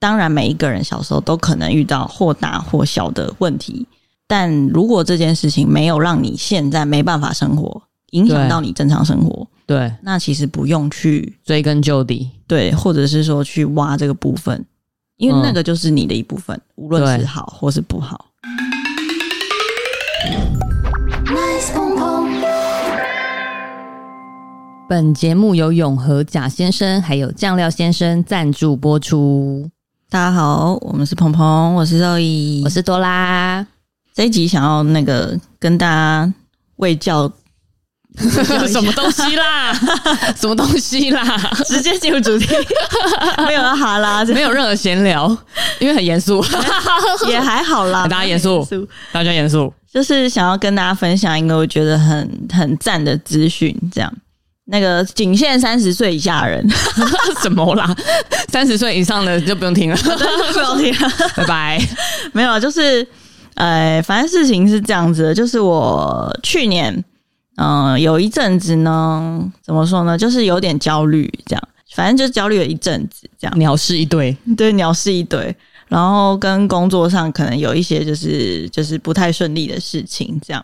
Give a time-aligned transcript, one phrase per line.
[0.00, 3.84] 当然每一个人小时候都可能遇到或大或小的问题，
[4.28, 14.64] 但如果这件事情没有让你现在没办法生活，影响到你正常生活，对，那其实不用去追根究底，对，或者是说去挖这个部分，
[15.16, 18.26] 因为那个就是你的一部分，嗯、无论是好或是不好。
[24.88, 29.68] 本节目由永和贾先生还有酱料先生赞助播出。
[30.10, 33.66] 大家好，我们是鹏鹏，我是 Zoe，我是多拉。
[34.14, 36.32] 这一集想要那个跟大家
[36.76, 37.30] 喂教，
[38.16, 39.70] 什么东西啦？
[40.34, 41.22] 什么东西啦？
[41.66, 42.46] 直接进入主题，
[43.46, 45.28] 没有哈啦，没有任何闲聊，
[45.78, 46.42] 因为很严肃，
[47.28, 48.08] 也还好啦。
[48.08, 48.66] 大家严肃，
[49.12, 54.10] 大家严肃，就是想要跟大家分享一个我觉得很很赞的资讯，这样。
[54.70, 56.66] 那个仅限三十岁以下的人，
[57.42, 57.96] 什么啦？
[58.48, 59.96] 三十岁以上的就不用听了，
[60.52, 61.88] 不用听了， 拜拜。
[62.32, 63.06] 没有，就是，
[63.54, 66.92] 呃，反正事情是这样子的，就是我去年，
[67.56, 75.56] 嗯、呃，有一阵子呢，怎么说呢，就是有点焦虑，这样，反正就焦虑了一阵子，这样，鸟事一堆，对，鸟事一堆，
[75.88, 80.62] 然后跟工作上可能有一些就是就是不太顺利的事情，这样。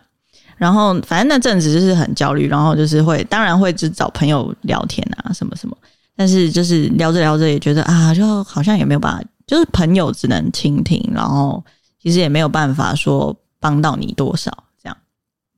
[0.57, 5.77] 然后反正那阵子就是很焦虑，然后就是会，当然会只找朋友聊天啊，什么什么。
[6.15, 11.63] 但是就是聊着聊着也觉得啊，就好像也没有办法，就是朋友只能倾听，然后
[12.01, 14.51] 其实也没有办法说帮到你多少。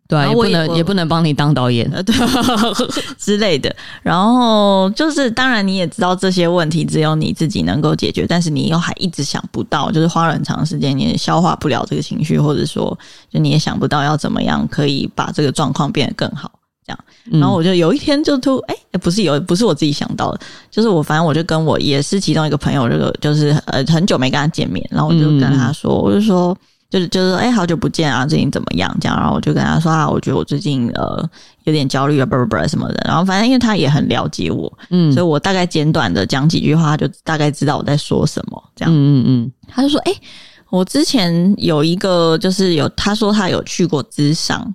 [0.08, 2.16] 对，也不能也不能帮你当导演，对
[3.20, 3.76] 之类的。
[4.02, 12.98] 然后就是，当然你也知道这些问题只有你自己能够解决，但是你又还一直想不到，就是花了很长时间你也消化不了这个情绪，或者说
[13.30, 16.50] 就你也想不到要怎么样可以把这个状况变得更好。
[16.86, 17.00] 这样，
[17.42, 20.40] 然后我就有一天就突哎、欸，不是有不是我自己想到的，
[20.72, 26.58] 就是我反正我就跟我也是其中一个朋友，这个就是呃很久没跟他见面，然后我就跟他说，我就说。
[26.90, 28.26] 就是就是哎、欸，好久不见啊！
[28.26, 28.96] 最近怎么样？
[29.02, 31.30] 这样，然后我就跟他说啊，我觉得我最近呃
[31.66, 32.96] 有点焦虑啊，不不不什么的。
[33.06, 38.64] 然后反正因为他也很了解我，嗯，所以我大概简短的讲几句话，他就大概知道我在说什么。
[38.74, 40.22] 这样，嗯嗯嗯，他就说，哎、欸，
[40.70, 44.74] 我之前有一个就是有，他说他有去过智商，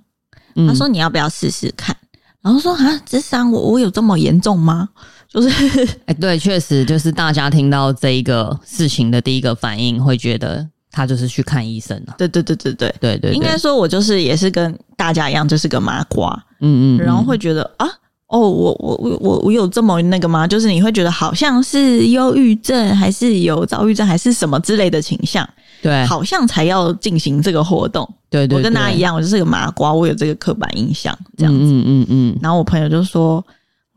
[0.67, 1.95] 他说你要不要试试看？
[2.43, 4.87] 然后说啊，智商我我有这么严重吗？
[5.27, 10.69] 就是哎、欸，对，确实就是大家听到这一个事情的第一个反应会觉得。
[10.93, 12.13] 他就是去看医生了。
[12.19, 16.31] 对对对对对对对，对，应该说我就是也是跟大家一样，就是个麻瓜。
[16.61, 17.87] 嗯，嗯嗯，然后会觉得啊，
[18.27, 20.47] 哦，我我我我我有这么那个吗？
[20.47, 25.47] 就是你会觉得好像是忧郁症，还是有躁郁症，还是什么之类的倾向？
[25.81, 28.07] 对，好像才要进行这个活动。
[28.29, 31.59] 对，对对，我跟大家一样，我就是个麻瓜，我有这个刻板印象，这样子。
[31.59, 32.37] 嗯嗯嗯。
[32.39, 33.43] 然后我朋友就说。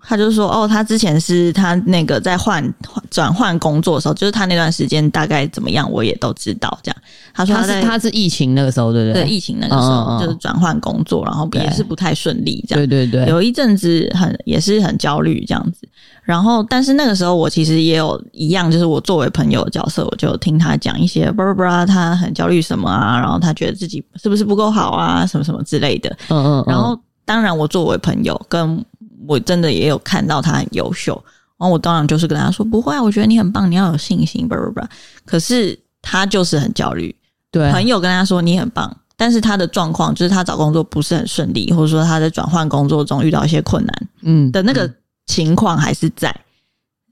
[0.08, 2.62] 他就说：“哦，他之前是他那个在换
[3.10, 6.78] 转换工作的时候，就是他那段时间大概怎么样，我也都知道。
[6.80, 6.96] 这样，
[7.34, 9.24] 他说他他是，他是疫情那个时候，对不对？
[9.24, 12.64] 对，疫情那个时候嗯嗯嗯就是转换工作，然后也是不太顺利。
[12.68, 15.88] 这样，对对对，有一阵子很也是很焦虑这样子。
[16.22, 26.08] 然后，但是那个时候我其实也有一样，就是我作为朋友的角色，我就听他讲一些，巴拉巴拉，他很焦虑什么啊，然后他觉得自己是不是不够好啊，什么什么之类的。
[26.28, 26.64] 嗯嗯，嗯。
[26.68, 28.84] 然后，当然我作为朋友跟。
[29.26, 31.14] 我真的也有看到他很优秀，
[31.58, 34.80] 然后我当然就是跟他说不会啊，我觉得你很棒，你要有信心，不不不。
[35.24, 37.14] 可是他就是很焦虑，
[37.50, 44.90] 对，朋友跟他说你很棒，但是他的状况就是他找工作不是很顺利，或者说他在转换工作中遇到一些困难，嗯的那个
[45.26, 46.34] 情况还是在，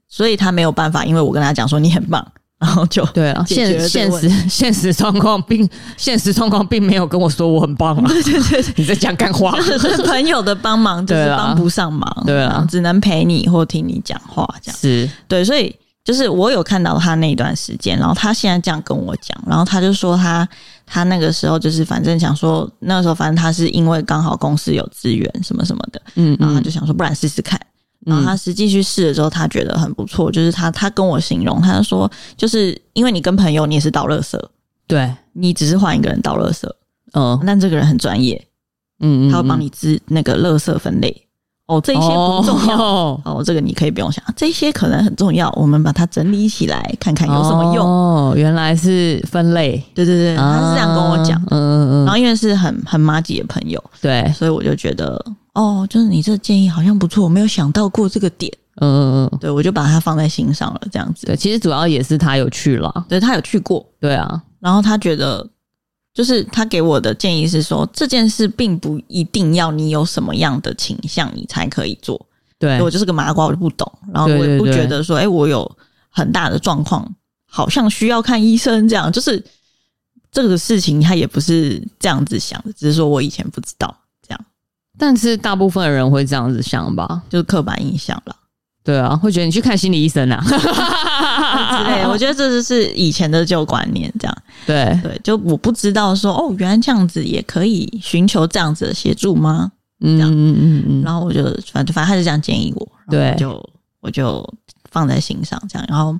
[0.07, 2.25] 所以他没有办法，因为我跟他讲说你很棒。
[2.57, 8.03] 然后就对啊，现现实现实状况并 现实状况并没有跟我说我很棒啊！
[8.07, 14.79] 对对对， 你在讲干话，就 是朋友的帮忙就是帮不上忙，对啊，只能陪你或听你讲话这样。
[14.79, 15.09] 是。
[15.27, 20.47] 对，所以就是我有看到他那一段时间，然后他现在这样跟我讲，然后他就说他
[20.85, 27.59] 他那个时候就是反正想说那个时候反正他是因为刚好公司有资源什么什么的，嗯，然后他就想说不然试试看。
[28.05, 30.31] 然后他实际去试了之后，他觉得很不错。
[30.31, 34.39] 就是他，他跟我形容，他就说，就是因为你跟朋友，你也是倒垃圾，
[34.87, 36.69] 对，你只是换一个人倒垃圾，
[37.13, 38.47] 嗯，但这个人很专业，
[38.99, 41.23] 嗯，他会帮你知那个垃圾分类。
[41.67, 47.83] 哦，这些不重要，哦，哦，这个你可以不用想，这些可能很重要，我们把它整理起来，看看有什么用。
[47.83, 52.05] 哦，原来是分类，对对对，他是这样跟我讲，嗯嗯嗯。
[52.05, 55.19] 然后因为是很很麻吉的朋友，对，所以我就觉得。
[55.55, 58.51] 哦，就是你这个建议好像不错，我没有想到过这个点。
[58.81, 61.25] 嗯嗯嗯，对，我就把它放在心上了，这样子。
[61.25, 64.43] 对，其实主要也是他有去了，对，他有去过，对啊。
[64.59, 65.47] 然后他觉得，
[66.13, 72.23] 就是他给我的建议是说，这件事并不一定要你有什么样的倾向，你才可以做。
[72.59, 73.89] 对，我就是个麻瓜，我就不懂。
[74.13, 75.69] 然后我也不觉得说，哎，我有
[76.09, 77.09] 很大的状况。
[77.47, 79.41] 好像需要看医生，这样就是
[80.29, 83.95] 这个事情，他也不是这样子想的，只是说我以前不知道。
[84.97, 88.35] 但是大部分的人会这样子想吧，就是刻板印象了。
[88.83, 92.05] 对啊，会觉得你去看心理医生啊 之类。
[92.05, 94.37] 我觉得这就是以前的旧观念，这样。
[94.67, 99.71] 对对，就我不知道说哦，原来这样子也可以寻求这样子的协助吗？
[100.01, 101.01] 嗯嗯嗯嗯。
[101.01, 103.59] 然后我就反正反正他就这样建议我，对，就
[104.01, 104.47] 我就
[104.91, 105.87] 放在心上这样。
[105.89, 106.13] 然后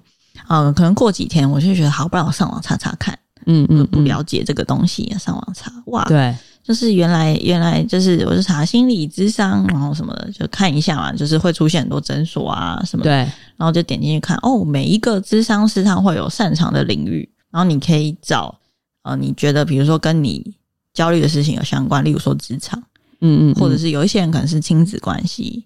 [0.47, 3.17] 嗯、呃，可能过几天我就觉得好，不然我上网查查看。
[3.45, 6.03] 嗯嗯，嗯，不了解这个东西，上网查哇。
[6.05, 6.35] 对。
[6.65, 13.17] 就是原来原来就是我是查心理智商，然后什么的就看一下嘛，就是会出现很多诊所啊什么的，对，
[13.55, 18.57] 然后就点进去看哦，每一个智商师他会有擅长的领域，然后你可以找
[19.03, 20.55] 呃你觉得比如说跟你
[20.91, 22.81] 焦虑的事情有相关，例如说职场，
[23.21, 25.63] 嗯，嗯嗯，或者是有一些人可能是亲子关系，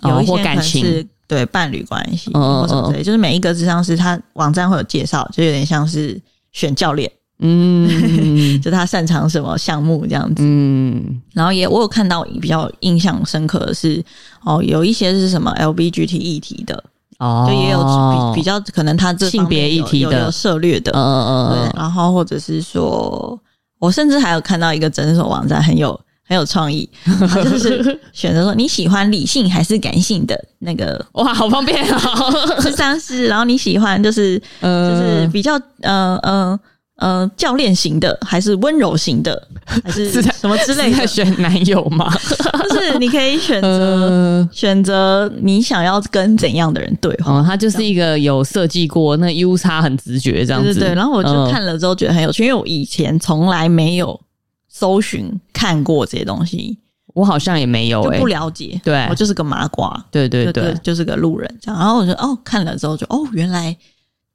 [0.00, 6.18] 哦、有一些可能是对伴侣关系，哦、或什么之类，就是每一个智商师他网站会有介绍，就有点像是
[6.52, 7.12] 选教练。
[7.40, 7.88] 嗯，
[8.60, 10.42] 就他擅长什么项目这样子。
[10.44, 14.04] 嗯，然后也我有看到比较印象深刻的是，
[14.44, 16.82] 哦，有一些是什么 LBGT 议题的，
[17.20, 17.80] 哦，就也有
[18.34, 21.78] 比比较可能他这性别议题的有涉略的，嗯嗯嗯，对。
[21.78, 23.38] 然后或者是说，
[23.78, 26.90] 我甚至还有看到一个诊所网站很有很有创意，
[27.44, 32.00] 就是选择说你喜欢理性还是感性的那个， 哇，好方便啊，
[32.58, 33.28] 咨商师。
[33.28, 36.22] 然后你喜欢就是就是比较呃呃。
[36.22, 36.60] 呃，
[37.36, 40.96] 教练型的还是温柔型的， 还是什么之类的？
[40.98, 42.12] 在选男友吗？
[42.68, 43.68] 就是你可以选择、
[44.42, 47.34] 呃、选择你想要跟怎样的人对话。
[47.34, 50.74] 哦，他就是一个有设计过，那 U 差很直觉这样子。
[50.74, 54.20] 对对对，然后我就看了之后觉得很有趣，嗯、因为我以前从来没有
[54.68, 56.78] 搜寻看过这些东西，
[57.14, 58.80] 我好像也没有、欸，就不了解。
[58.82, 60.04] 对，我就是个麻瓜。
[60.10, 61.78] 对对对，就，就是个路人这样。
[61.78, 63.76] 然后我就哦，看了之后就哦，原来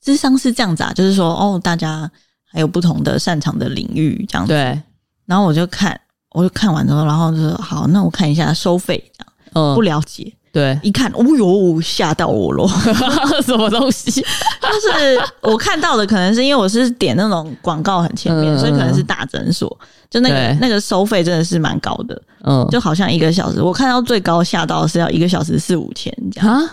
[0.01, 2.09] 智商是这样子啊，就是说哦，大家。
[2.53, 4.53] 还有不同的擅长的领域，这样子。
[4.53, 4.79] 对，
[5.25, 5.99] 然后我就看，
[6.31, 9.33] 我就看完之后，然后就说好，那我看一下收费，这样。
[9.55, 10.31] 嗯，不了解。
[10.51, 12.67] 对，一看，哦哟，吓到我了，
[13.41, 14.11] 什么东西？
[14.61, 19.67] 就是我看到的，可能是因为我是点那种广告很前面，嗯、所以可能是大诊所，
[20.11, 22.21] 就那个那个收费真的是蛮高的。
[22.43, 26.53] 嗯，就好像一个小时，我看到最高吓到是要一个小时四五千这样。
[26.53, 26.71] 啊，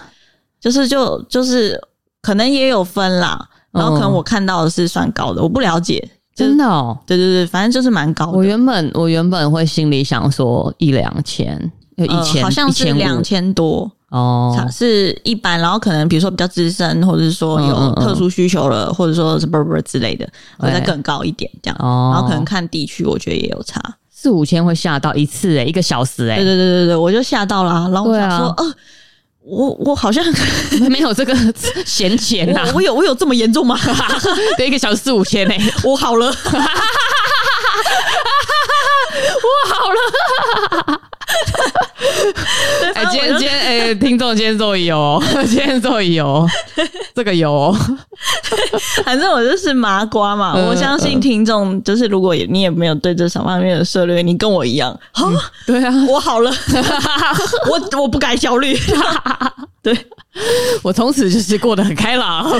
[0.60, 1.80] 就是就就是
[2.20, 3.48] 可能也有分啦。
[3.72, 8.42] 然后可能我看到的是算高的，嗯、我不了解，真的哦，对对对，反正就是蛮高的。
[8.44, 15.60] 原本我原本会心里想说一两千，有一千、呃，好像是两千多哦，是一般。
[15.60, 20.28] 然后可能比如说比较资深，或者是说有特殊需求了，嗯嗯嗯或者说是不不之类的，
[20.58, 21.76] 会再更高一点这样。
[21.78, 23.80] 哦，然后可能看地区，我觉得也有差，
[24.10, 27.88] 四五千会吓到一次诶，一个小时诶，对对对对对，我就吓到了。
[27.92, 28.74] 然后我想说，呃。
[29.42, 30.24] 我我好像
[30.90, 31.34] 没有这个
[31.86, 33.78] 闲钱呐，我有我有这么严重吗？
[34.58, 35.54] 得，一个小时四五千呢，
[35.84, 36.32] 我好了，我
[39.74, 41.00] 好了。
[42.94, 46.46] 哎、欸，今天今天哎、欸，听众今天终于有， 今天终于有，
[47.14, 47.74] 这个有。
[49.04, 55.36] 反正我就是麻瓜嘛，嗯、我相信听众就是，如果你也没有对这方面的涉猎，你跟我一样，好、嗯，
[55.66, 56.50] 对啊，我好了，
[57.70, 58.76] 我我不敢焦虑，
[59.82, 59.96] 对，
[60.82, 62.50] 我从此就是过得很开朗，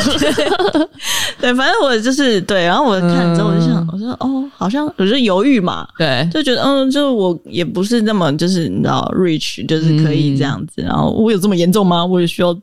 [1.41, 12.05] 对，反正我就是对，然后我看之后我就想，嗯、我说哦，好像我就犹豫嘛，对，就觉得嗯，就我也不是那么就是你知道，rich 就是可以这样子，嗯、然后我有这么严重吗？
[12.05, 12.57] 我也需要。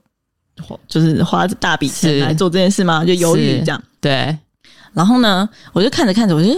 [0.88, 3.06] 就是花大笔钱来做这件事吗？
[3.06, 3.80] 就犹豫这样。
[4.02, 4.36] 对，
[4.92, 6.50] 然后呢，我就看着看着，我就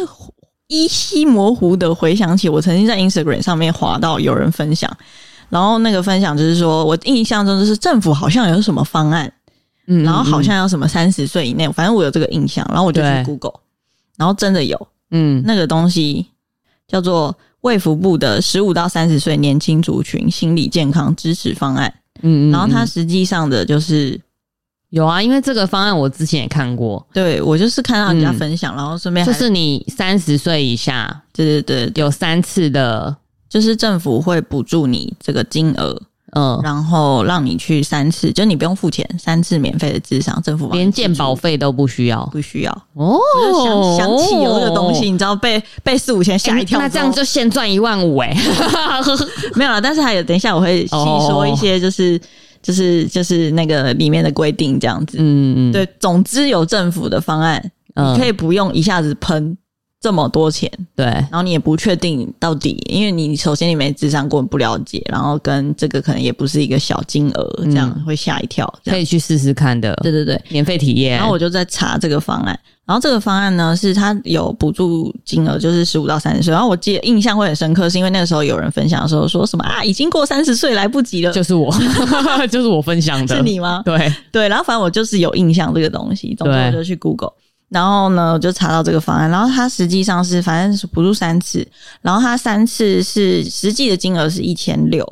[0.67, 4.89] 依稀模糊的回想起我曾经在 Instagram 上面滑到有人分享，
[5.49, 9.31] 然后那个分享就是说我印象中就是政府好像有什么方案，
[9.87, 13.59] 嗯，然后好像有什么三十岁以内，反正我有这个印象，然后我就去 Google，
[14.17, 16.27] 然后真的有，嗯，那个东西
[16.87, 21.93] 叫做卫福部的十五到三十岁年轻族群心理健康支持方案。
[22.21, 24.19] 嗯，然后它实际上的就是
[24.89, 33.15] 有啊，因为这个方案我之前也看过，对，我就是看到人家分享，嗯、然后顺便就是你三十岁以下，对对对，有三次的，
[33.49, 36.01] 就是政府会补助你这个金额。
[36.33, 43.17] 嗯，然后让你去三次，就你不用付钱，三次免费的智商，政府连健保费都不需要，不需要哦。
[43.97, 48.31] 想想起有这个东西，你知道被被四五千吓一跳，那这样就先赚一万五哎，
[49.57, 49.81] 没有了。
[49.81, 50.95] 但是还有，等一下我会细
[51.27, 52.21] 说一些，就是
[52.61, 55.17] 就是就是那个里面的规定这样子。
[55.19, 57.59] 嗯嗯，对，总之有政府的方案，
[57.95, 59.57] 你可以不用一下子喷
[60.01, 69.93] 这么多钱，对，然后你也不确定到底，因为你首先你没智商过，不了解，然后跟这个可能也不是一个小金额，这样、嗯、会吓一跳，可以去试试看的。
[70.01, 71.17] 对对对，免费体验。
[71.17, 76.53] 然后我就在查这个方案，然后这个方案呢是它有补助金额，就是十五到三十岁。
[76.53, 81.69] 然后我记得印象会很深刻，是因为那个时候有人分享的时候说什么啊，已经过三十岁来不及了，就是我，
[82.49, 83.81] 就是我分享的，是你吗？
[83.83, 87.33] 对对，然后反正我就是有印象这个东西，总之我就去 Google。
[87.69, 91.65] 然后呢，我就查到这个方案，然后它实际上是反正是补助三次，
[92.01, 95.07] 然后它三次是实际的金额是一千六，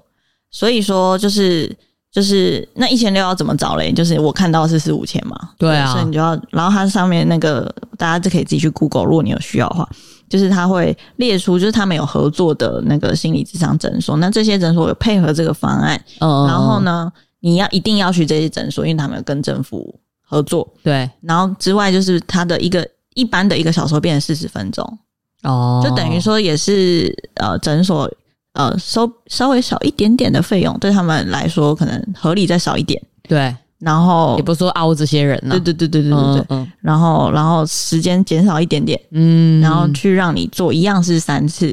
[0.49, 1.71] 所以说就是
[2.11, 3.91] 就是那一千六要怎么找嘞？
[3.91, 9.87] 就是我看到是四五千嘛，对啊，所以你就要，然后它上面那个大家就可以自己去 Google，如果你有需要的话，
[10.27, 19.99] 就是它会列出就是他们有合作的那个心理智商诊所，那这些诊所有配合这个方案，嗯，然后呢，你要一定要去这些诊所，因为他们有跟政府。
[20.27, 20.67] 合作。
[20.83, 24.99] 对，然后之外就是他的一个一般的一个小时变成四十分钟。
[25.43, 28.11] 哦，就等于说也是呃诊所
[28.53, 33.01] 呃收稍微少一点点的费用，对他们来说可能合理再少一点。
[33.21, 41.71] 对，然后也不是说凹这些人呢、啊，对对对对对对对，嗯，然后然后时间减少一点点，嗯，然后去让你做一样是三次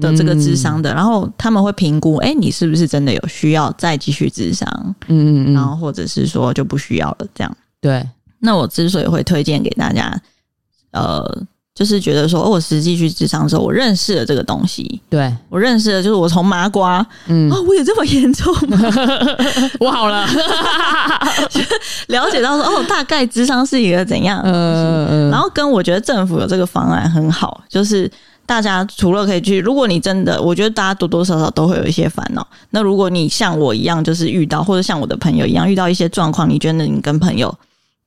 [0.00, 4.66] 的这个智商的，嗯、然后他们会评估，哎，你是不是真的有需要再继续智商，
[5.08, 7.56] 嗯嗯嗯，然后或者是说就不需要了这样。
[7.80, 8.06] 对，
[8.40, 10.20] 那我之所以会推荐给大家，
[10.92, 11.42] 呃，
[11.74, 15.00] 就是觉得说，哦，我实际去智商的时候，我认识了这个东西。
[15.08, 18.78] 对，我认识了，就是我从麻瓜，嗯，哦，我有这么严重吗？
[19.78, 20.26] 我好了，
[22.08, 24.40] 了解到说，哦，大概智商是一个怎样？
[24.44, 28.10] 嗯嗯，然后跟我觉得政府有这个方案很好，就是
[28.44, 32.44] 大家除了可以去，如果你真的，我觉得大家多多少少都会有一些烦恼。
[32.70, 37.54] 那如果你像我一样，就是遇到或者像我的朋友一样遇到一些状况，你觉得你跟朋友。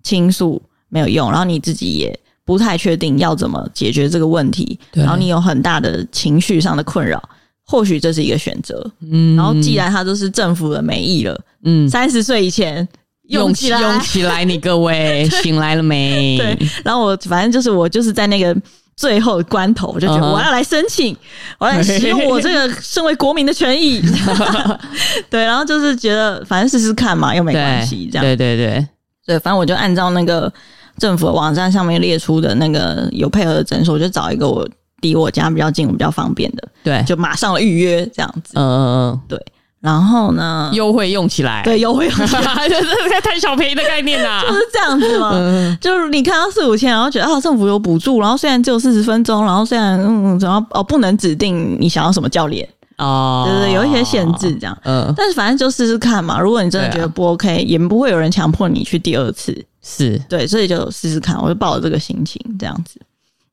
[0.04, 7.22] 倾诉没有用，然后你自己也不太确定要怎么解决这个问题，然后你有很大的情绪上的困扰，
[7.66, 8.86] 或许这是一个选择。
[9.02, 12.86] 嗯，然后既然它都是政府的美意了，嗯，三十岁以前
[13.30, 16.38] 用起来，用起来，你各位 醒来了没？
[16.38, 18.56] 对，然后我反正就是我就是在那个
[18.98, 21.20] 最后关头，我就觉得我要来申请，uh huh.
[21.60, 24.02] 我要来使用我这个身为国民的权益。
[25.30, 28.26] 对，然后就是觉得反正试试看嘛，又没关系，这样。
[28.26, 28.86] 对对对。
[29.32, 30.52] 对，反正我就按照那个
[30.98, 34.68] 政府的网站上面列出的那个有配合的诊所，我就找一个我
[35.02, 38.54] 离我家比较近、我比较方便的，对，就马上预约这样子。
[38.56, 39.40] 嗯嗯嗯，对。
[39.80, 42.86] 然后呢，优惠用起来，对，优惠用起来，就是
[43.24, 45.32] 贪小便宜的概念呐、啊， 就是这样子嘛。
[45.34, 52.68] 嗯、就是你看到四五千，然后觉得啊，政府有补助，然后虽然只有四十分钟，然后虽然嗯，然后哦，不能指定你想要什么教练。
[53.02, 56.40] 哦，对对，有一些限制这样，嗯，但是反正就试试看嘛。
[56.40, 60.22] 如果你真的觉得不 OK，、啊、也不会有人强迫你去第二次，是。
[60.30, 61.42] 对，所以就试试看。
[61.42, 63.02] 我就抱着这个心情这样子，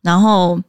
[0.02, 0.60] 然后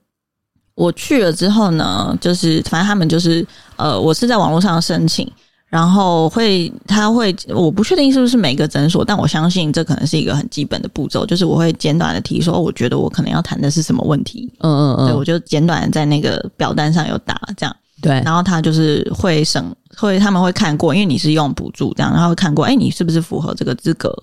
[0.76, 3.46] 我去了之后呢，就是反正他们就是
[3.76, 5.30] 呃，我是在网络上申请，
[5.68, 17.76] 然后会他会，我不确定是不是每个诊所，但我相信这可能是一个很基本的步骤，就是我会简短的提说，我觉得我可能要谈的是什么问题，嗯嗯嗯，对，我就简短的在那个表单上有打这样。
[18.02, 19.64] 对，然后他就是会审，
[19.98, 24.14] 会他们会看过，因为你是用补助这样，然后会看过，哎，你是不是符合这个资格？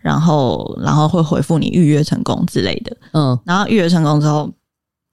[0.00, 2.96] 然后，然后会回复你预约成功之类的。
[3.12, 4.50] 嗯，然后预约成功之后，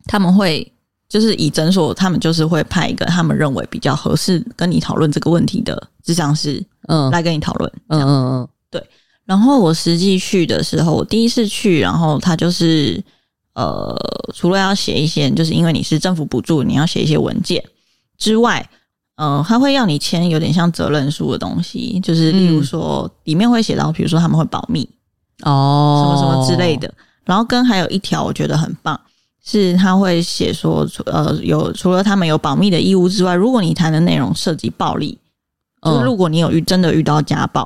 [0.06, 0.66] 他们会
[1.10, 7.72] 就是以诊所，他们就是会派一个他们认为比较合适跟你讨论这个问题的智商师，嗯，来跟你讨论。
[7.90, 8.82] 嗯嗯嗯，对。
[9.26, 13.04] 然后我实际去的时候，我第一次去，然后他就是
[13.56, 13.94] 呃，
[14.34, 17.62] 除了要写一些，就是因为你是政府补助，你要写一些文件。
[18.18, 18.68] 之外，
[19.16, 24.88] 呃，他会要你签有点像责任书的东西，就是例如说里面会写到，比如说他们会保密
[25.44, 26.94] 哦，什么什么之类的。
[27.26, 29.00] 然后跟还有一条我觉得很棒，
[29.44, 35.18] 是他会写说，呃，有除了他们有保密的义务之外，如果你谈的内容涉及暴力，
[35.82, 37.62] 就是如果你有遇真的遇到家暴，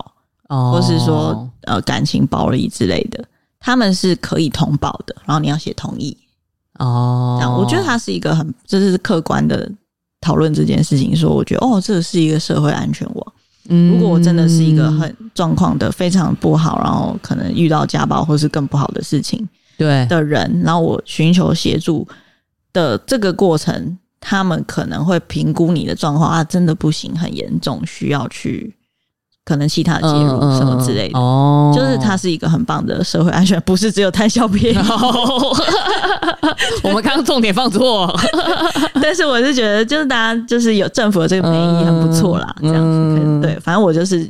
[0.49, 3.23] 哦，或是说呃感情暴力之类的，
[3.59, 5.15] 他们是可以通报的。
[5.25, 6.17] 然后你要写同意
[6.79, 9.71] 哦，这样我觉得它是一个很这是客观的。
[10.21, 13.33] 讨论这件事情，说我觉得哦，这是一个社会安全网。
[13.69, 19.47] 嗯，如果我真的是一个很状况的非常不好，然后可能遇到家暴或是更不好的事情，
[19.77, 22.07] 对的人，然后我寻求协助
[22.73, 28.75] 的这个过程，他们可能会评估你的状况啊，真的不行，很严重，需要去。
[29.51, 34.77] 可能其他的介入什么之类的，哦，就是它是一个很棒的社会安全，不是只有贪小便宜。
[36.81, 38.17] 我们刚刚重点放错，
[39.03, 43.59] 但是我是觉得，就是大家就是有政府的这个美意很不错啦，这样子对。
[43.59, 44.25] 反正我就是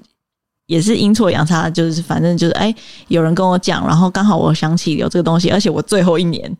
[0.66, 2.74] 也是阴错阳差，就是反正就是哎，
[3.08, 6.52] 有人跟我讲，然后刚好我想起有这个东西，而且我最后一年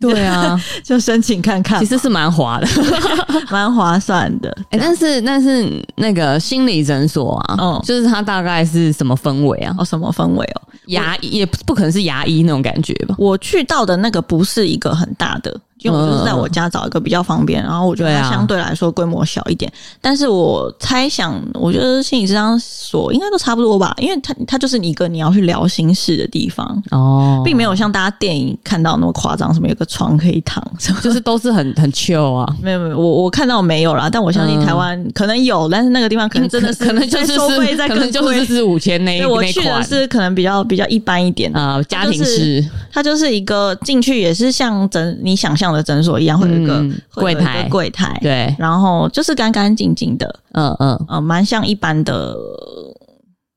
[0.00, 2.66] 对啊， 就申请看看，其实是蛮划的，
[3.50, 4.50] 蛮划算的。
[4.70, 9.74] 哎、欸，但是但是那个心理诊所啊，嗯，就是它大概是什么氛围啊？
[9.78, 10.62] 哦，什么氛围哦？
[10.88, 13.14] 牙医也不可能是牙医那种感觉吧？
[13.18, 15.58] 我去到的那个不是一个很大的。
[15.84, 19.70] 因为我就是在我家找一个比较方便，然后我觉得它相对来说规模小一点。
[20.00, 32.50] 但是我猜想，我觉得心理咨商所应该都差不多吧，因为它它就是一个你要去聊心事的地方哦，并没有像大家电影看到那么夸张，什么有个床可以躺，什么就是都是很很 chill 啊。
[32.62, 46.54] 没有没有，我我看到没有啦，但我相信台湾可能有，但是那个地方可能真的是可能就是收费在可能就是四五千那一我去的是可能比较比较一般一点啊，家庭式，它就是一个进去也是像整你想象的诊所一样会有。
[46.54, 46.82] 一个
[47.14, 48.18] 柜台，柜台。
[48.22, 50.74] 对，然后就是干干净净的，嗯。
[50.80, 52.34] 嗯嗯，蛮像一般的，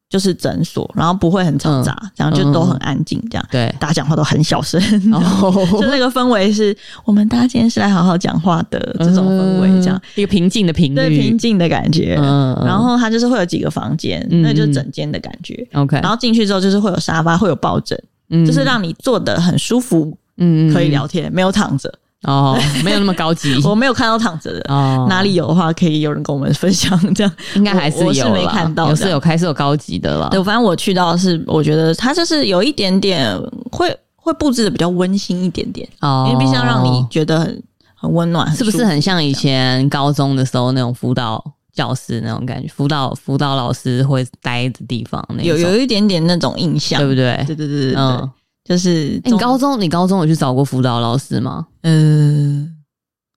[0.10, 3.46] 就是诊所，然后不会很嘈杂，然后就都很安静，这样。
[3.52, 10.02] 对，大家讲话都很小声， 就那个氛围是我们大家今天是来好好讲话的这种氛围，这样。
[10.16, 17.98] 一个平静的频率，对，平静的感觉，嗯，然后它就是会有几个房间，那就是整间的感觉，OK，然后进去之后就是会有沙发，会有抱枕，
[18.30, 21.94] 嗯，就是让你坐的很舒服，嗯，可以聊天，没有躺着。
[22.24, 25.06] 哦， 没有那么高级，我没有看到躺着的哦。
[25.08, 26.98] 哪里有的话，可以有人跟我们分享。
[27.14, 30.30] 这样 应该还是有，我是没看到，有是有开是有高级的了。
[30.30, 33.38] 对，反正我去到的是，我觉得它就是有一点点
[33.72, 41.44] 会会布置的比较温馨一点点哦，因为毕竟要让你觉得很很温暖，是不是很像以前高中的时候那种辅导
[41.74, 42.68] 教室那种感觉？
[42.68, 47.36] 辅导辅导老师会待的地方，那，有有一点点那种印象，对不对？
[47.46, 47.96] 对对对对对。
[47.96, 48.30] 嗯
[48.68, 51.66] 就是、欸、你高中，你高中有去找过辅导老师吗？
[51.84, 52.84] 嗯、呃，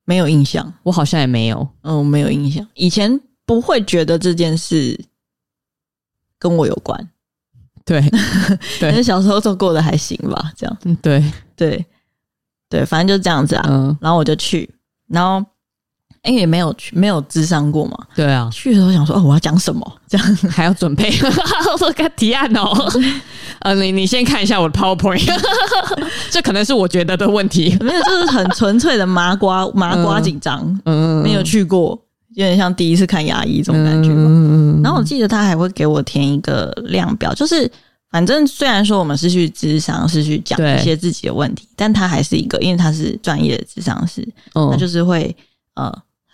[0.05, 2.67] 没有印象，我好像也没有，嗯、呃，没有印象。
[2.75, 4.99] 以前不会觉得这件事
[6.39, 7.09] 跟我有关，
[7.85, 8.01] 对，
[8.81, 11.87] 对，但是小时候都过得还行吧，这样，嗯，对，对，
[12.69, 13.65] 对，反正就是这样子啊。
[13.69, 14.69] 嗯，然后我就去，
[15.07, 15.47] 然后。
[16.23, 17.97] 哎，也没有去，没有咨商过嘛？
[18.15, 19.93] 对啊，去的时候想说，哦，我要讲什么？
[20.07, 21.11] 这样还要准备，
[21.73, 22.71] 我说该提案哦。
[23.61, 25.25] 呃，你你先看一下我的 PowerPoint，
[26.31, 27.75] 这可能是我觉得的问题。
[27.81, 30.79] 没有，就是很纯粹的麻瓜 麻瓜紧张。
[30.85, 31.99] 嗯，没有去过，
[32.35, 34.11] 有点像第一次看牙医这种感觉。
[34.11, 34.83] 嗯嗯。
[34.83, 37.71] 然后我记得他还会给我填一个量表，就是
[38.11, 45.35] 反正虽然说我们是去咨商，是去讲一些自己的问题，但他还是一个，因为他是专业的咨商师，他就是会
[45.77, 45.91] 呃。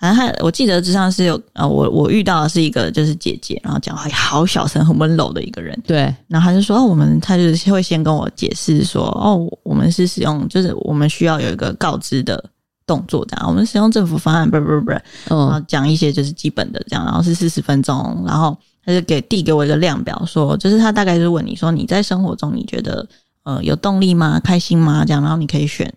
[0.07, 5.77] 反正他，我记得之上是有呃，我我遇到的是一个就是姐姐，然后讲话好小声、很温柔的一个人。
[5.85, 12.43] 对，然后他就说，我们他就是会先跟我解释说，哦，我们是使用，就是我们需要有一个告知的
[12.87, 23.05] 动作，这样，我们使用政府方案，不不不，然后讲一些就是基本的这样，然后是四十分钟，然后他就给递给我一个量表，说，就是他大概是问你说，你在生活中你觉得
[23.43, 24.39] 呃有动力吗？
[24.45, 25.05] 开心吗？
[25.05, 25.93] 这样，然后你可以选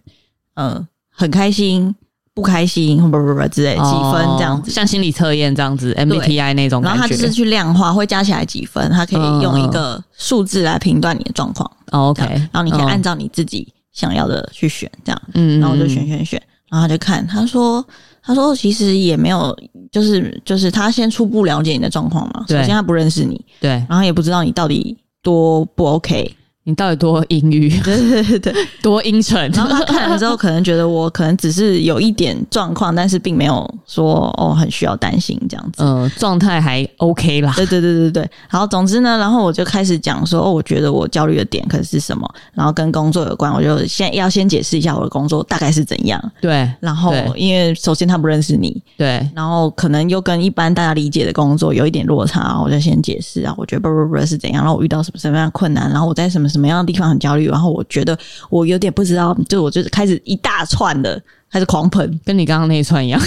[0.55, 1.93] 呃很开心。
[2.39, 3.81] 不开心，不不不之类几
[4.13, 6.81] 分这样子，像心理测验这样子，MBTI 那种。
[6.81, 11.69] 然后他就是去量化，会加起来几分，他可以用一个数字来评断你的状况。
[11.91, 15.21] OK，然后你可以按照你自己想要的去选，这样。
[15.33, 17.85] 嗯，然后我就选选选，然后他就看，他说，
[18.23, 19.53] 他说其实也没有，
[19.91, 22.45] 就是就是他先初步了解你的状况嘛。
[22.47, 26.33] 首先他不认识你，对，然后也不知道你到底多不 OK。
[26.69, 27.69] 你到底多阴郁？
[27.81, 29.49] 对对对对，多阴沉。
[29.51, 35.83] 然后他 看了之后，可能觉得我可能只是有一点状况，但是并没有说哦很需要担心这样子。
[35.83, 37.51] 嗯、呃，状态还 OK 啦。
[37.55, 38.29] 对对对对对。
[38.49, 46.21] 然后总之呢，然后我就开始讲说哦，我觉得我焦虑的点可能是什么，然后跟工作有关，我就先要先解释一下我的工作大概是怎样。
[46.39, 46.69] 对。
[46.79, 49.27] 然后因为首先他不认识你，对。
[49.35, 57.47] 然后可能又跟一般大家理解的工作有一点落差，我就先解释啊，我觉得不不不是怎样，然后我遇到什么什么样的困难，然后我在什么什么样的地方很焦虑。
[57.47, 58.17] 然后我觉得
[58.49, 63.19] 我有点不知道，就我就是开始一大串的开始狂喷，跟你刚刚那一串一样，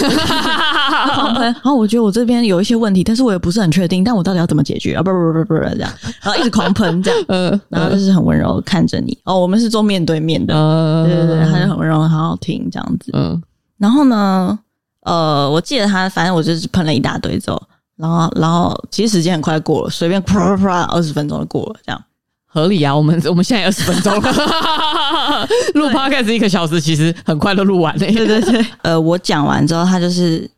[1.15, 1.43] 狂喷。
[1.45, 5.03] 然后我觉得我这边有一些问题，但是我也不是很确定，但我到底要怎么解决啊？
[5.03, 5.91] 不不不不不这样，
[6.23, 9.17] 然后一直狂喷这样，嗯，然后就是很温柔看着你。
[9.25, 13.43] 哦，我们是坐面对面的，嗯，对对对，他就很温柔，很好听这样子，嗯。
[13.79, 14.57] 然后呢，
[15.01, 17.61] 呃，我记得他，反正我就是喷了一大堆之后，
[17.97, 22.01] 然后然后其实时间很快过了，随便啪啪啪二十分钟就过了，这样。
[22.53, 27.99] 合理啊，我们 我们现在二十分钟了，录 podcast 一个小时，其实很快都录完了。
[27.99, 30.49] 对对对， 呃，我讲完之后，他就是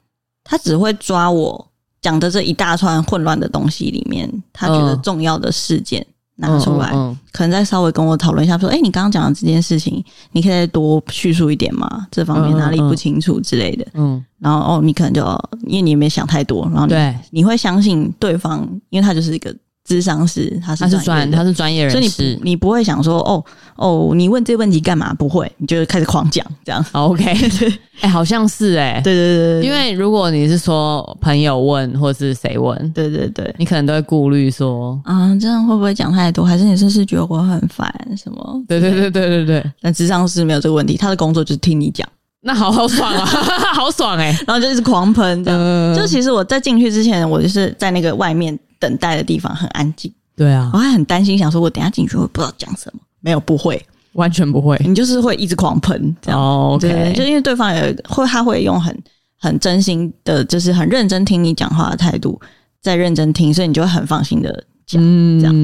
[0.43, 1.65] 他只会抓我
[2.03, 6.05] 讲的这一大串混乱的东西里面，他觉得重要的事件
[6.35, 12.09] 拿出来，嗯嗯嗯、可能再稍微跟我讨论一下，说，哎，你刚刚讲的这件事情，你可以再多叙述一点吗？
[12.11, 13.87] 这方面哪里不清楚之类的。
[13.95, 15.23] 嗯，然后哦，你可能就
[15.69, 19.55] 因为你也没想太多，然后你对，你会相信对方，因为他就是一个。
[19.87, 23.45] 咨商师，他是他是专他是专业人士，所以你不你不会想说哦
[23.77, 25.13] 哦，你问这个问题干嘛？
[25.15, 26.85] 不会，你就开始狂讲这样。
[26.93, 27.25] OK，
[28.01, 36.45] 哎、欸，好像是哎、欸，对对对对，因为如果你是说朋友问或是谁问，对对对，你可能都会顾虑说啊，这样会不会讲太多？
[36.45, 38.65] 还是你是不是觉得我很烦什么？
[38.67, 42.09] 对对对对对对，但智商师没有这个问题，他的工作就是听你讲。
[42.47, 43.25] 那好好爽啊，
[43.75, 44.45] 好爽哎、欸！
[44.47, 45.59] 然后就一直狂喷，这样。
[45.59, 50.13] 呃、就其实我在进去之前，我就是在那个外面等待的地方很安静。
[50.37, 53.01] 对啊，我还很担心，想说我等下进去会不知道讲什么。
[53.21, 54.79] 没有，不会，完全不会。
[54.85, 56.39] 你就是会一直狂喷这样。
[56.39, 58.95] 哦，okay、对，就因为对方也会，他会用很
[59.39, 62.39] 很真心的，就是很认真听你讲话的态度，
[62.83, 64.53] 在认真听，所以你就会很放心的
[64.87, 65.55] 讲，嗯、这样。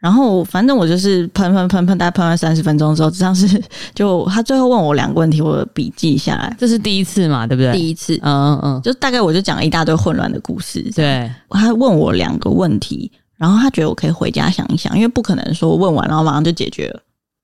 [0.00, 3.62] 然后反正我就是喷喷喷喷，大概喷了三十分钟之后，这样是
[3.94, 6.56] 就他最后问我两个问题，我笔记下来。
[6.58, 7.72] 这是第一次嘛，对不对？
[7.72, 10.82] 第一次，嗯嗯嗯，就大概我就讲了一大堆混乱的故事。
[10.96, 17.00] 对，他问我两个问题，然后他觉得我可以回家想一想，因为不可能说问完然后马上就解决了。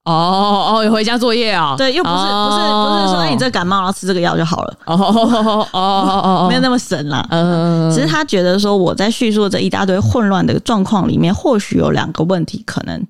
[0.07, 1.75] 哦哦，有回家作业啊？
[1.77, 4.79] 对，又不是不是不是说，哎，你这感冒然后吃这个药就好了。
[4.87, 7.27] 哦哦哦哦哦，没有那么神啦。
[7.31, 13.05] 嗯，其实他觉得说我在叙述这一大堆混乱的状况里面，或许有两个问题，可能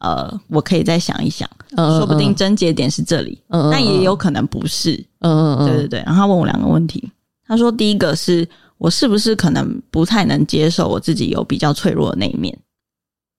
[0.00, 4.92] 呃，我可以再想一想，说不定症结点是这里，但也有可能不是。
[5.20, 6.02] 嗯嗯对对对。
[6.04, 7.10] 然后他问我两个问题，
[7.48, 12.54] 他说第一个是我是不是可能不太能接受我自己有比较脆弱的那一面？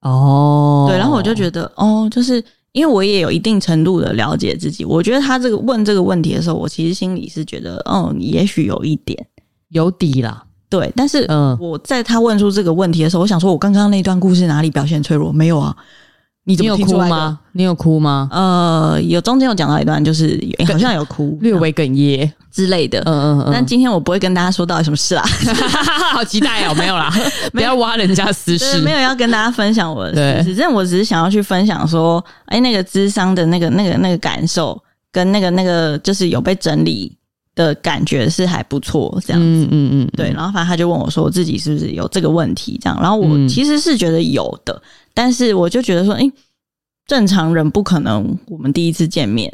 [0.01, 2.43] 哦，对，然后我就觉得哦，就是。
[2.73, 9.27] 因为我也有一定程度的了解自己，我觉得他这个问这个问题的时候，我其实心里是觉得，嗯，也许有一点
[9.69, 10.43] 有底啦。
[10.69, 15.31] 对，但是，嗯，我在他问出这个问题的时候，我想说，我刚刚那段故事哪里表现脆弱？
[15.31, 15.75] 没有啊？
[16.45, 17.37] 你怎么听出来的？
[17.53, 18.27] 你有哭吗？
[18.31, 18.93] 你有哭吗？
[18.95, 22.99] 呃，有中间有讲到一段，就是好像有哭，略微哽咽之类的。
[23.05, 23.49] 嗯嗯嗯。
[23.53, 25.23] 但今天我不会跟大家说到底什么事啦，
[26.11, 26.73] 好期待哦！
[26.77, 27.09] 没有啦，
[27.53, 30.55] 不要挖人家私事，没有要跟大家分享我的私事。
[30.55, 34.77] 真的，我只是想要去分享说，哎，那个咨商的那个、那个、那个感受，
[35.11, 37.15] 跟那个、那个，就是有被整理
[37.55, 39.45] 的感觉是还不错，这样子。
[39.45, 40.09] 嗯嗯嗯。
[40.15, 42.79] 对，然后反正他就问我说，我自己是不是有这个问题？
[42.81, 44.81] 这样，然后我其实是觉得有的。
[45.13, 46.31] 但是我就觉得说，哎，
[47.05, 49.51] 正常人不可能，我们第一次见面，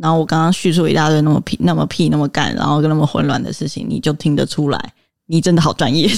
[0.00, 4.92] 然后我刚刚叙述一大堆那么屁、那么屁、那么干，然后跟那么混乱的事情，你就听得出来，
[5.26, 6.08] 你真的好专业，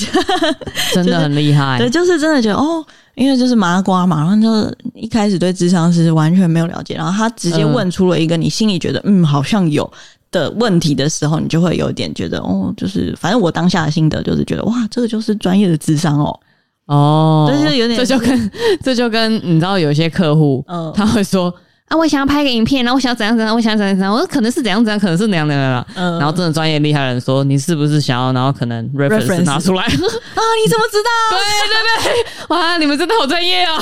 [0.95, 1.79] 真的很厉害。
[1.79, 2.83] 对，就是真的觉得哦，
[3.15, 9.91] 因为就是麻瓜嘛，然后就一开始对智商是完全没有了解，然后他直接问出了一个你心里觉得嗯，嗯好像有
[10.33, 16.41] 的问题的时候，你就会有点觉得哦，就是反正我当下的心得就是觉得哇，这个就是专业的智商哦。
[16.87, 18.51] 哦，就是有点，这就跟
[18.83, 21.55] 这就跟你知道，有些客户，嗯，他会说
[21.93, 29.91] 啊，我想要拍个影片，然后我想要怎样怎样，我想要怎样怎样，我说可能是怎样怎样，可能是怎样怎样，嗯，然后真的专业厉害的人说，你是不是想要，然后可能 reference 拿出来啊？
[29.91, 31.11] 你怎么知道？
[31.37, 33.79] 对对对，哇，你们真的好专业哦，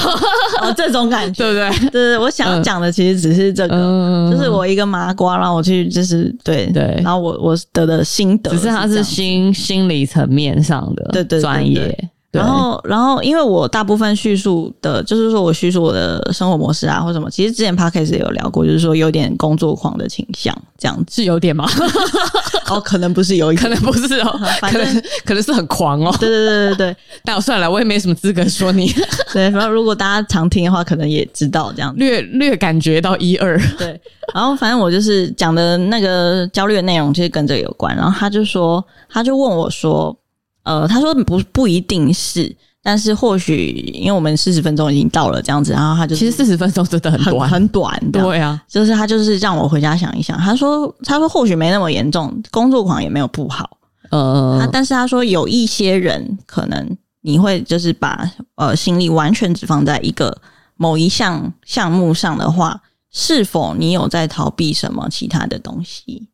[0.62, 1.90] 哦，这种感觉， 对不对？
[1.90, 11.96] 对对，我想讲的其实只是这个，就是我一个麻瓜，让我去，就是对对，然后我我得的心得，只是他是心心理层面上的，对对专业。
[12.32, 21.68] 然后，然后，因为我大部分叙述的，就是说我叙述我的生活模式啊，或什么，其实之前 podcast 也有聊过，就是说有点工作狂的倾向，这样是 有点吗？
[22.70, 26.14] 哦，可能不是有一点，可能不是哦， 反正可能可能是很狂哦。
[26.20, 28.88] 对对对对对，但我算了，我也没什么资格说你。
[29.32, 33.60] 对，然后如果大家常听的话，可能也知道这样子，略略感觉到一二。
[33.76, 34.00] 对，
[34.32, 37.96] 然后反正我就是讲的那个焦虑的内容，其实跟这个有关。
[37.96, 40.16] 然后他就说，他就问我说。
[40.62, 50.38] 呃，他说不不一定是，但是或许因为我们四十分钟已经到了这样子，然后他就其实四十分钟真的很短很，短，对啊，就是他就是让我回家想一想。
[50.38, 53.78] 他说他说或许没那么严重，工作狂也没有不好，
[54.10, 60.36] 呃，他但是他说有一些人可能你会就是把呃心力完全只放在一个
[60.76, 62.80] 某一项项目上的话，
[63.12, 66.28] 是否你有在逃避什么其他的东西？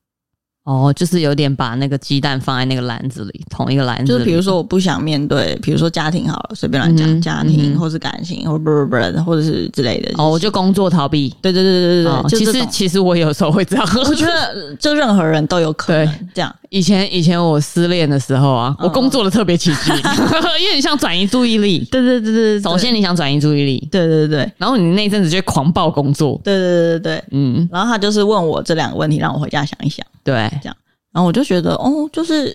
[0.66, 4.12] 哦，就是有点把那个鸡蛋放在那个篮子里，同一个篮子。
[4.12, 10.12] 就是比如说，我不想面对，比如说家庭好了，随便乱讲，嗯、家庭、嗯、或是感情，或不不不，或者是之类的。
[10.18, 11.32] 哦，我就工作逃避。
[11.40, 12.12] 对对对对对对。
[12.12, 16.52] 哦、其实其实我有时候会这样，我觉得就任何人都有可能这样。
[16.70, 19.94] 以前以前我失恋的时候啊，我工作的特别起劲，
[20.60, 21.86] 因为你想转移注意力。
[21.90, 26.40] 对对对对，首先你想转移注意力，对对对，然后你那阵子就狂暴工作。
[26.42, 27.68] 对对对对对，嗯。
[27.70, 30.04] 然后他就是问我这两个问题，让我回家想一想。
[30.24, 30.76] 对，这样。
[31.12, 32.54] 然后我就觉得，哦，就是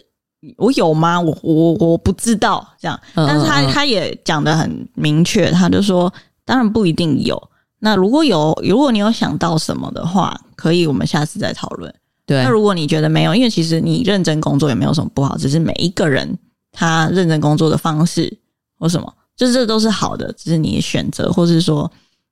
[0.57, 1.19] 我有吗？
[1.19, 6.11] 我我我不知道这样，但是他他也讲的很明确，他就说，
[6.45, 7.41] 当然不一定有。
[7.79, 11.91] 那如果有，如果你有想到什么的话，可以我们下次再讨论。
[12.31, 16.37] 对，那如果你觉得没有，因为其实你认真工作也没有什么不好，只是每一个人
[16.71, 18.37] 他认真工作的方式
[18.79, 21.91] 或什么就是这都是好的，只是你的选择，或是说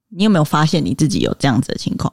[0.10, 2.12] 你有没有发现你自己有这样子的情况？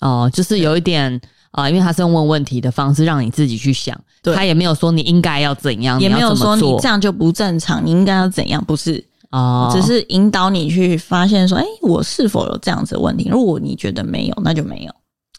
[0.00, 1.14] 哦，就是有一点
[1.52, 8.64] 啊、呃，因为他是用问问题的方式让你自己去想，对他也没有说你应该要怎样，也没有说你这样就不正常，你应该要怎样？
[8.64, 13.28] 不是哦，只是引导你去发现说，哎，我是否有这样子的问题？
[13.30, 14.92] 如果你觉得没有，那就没有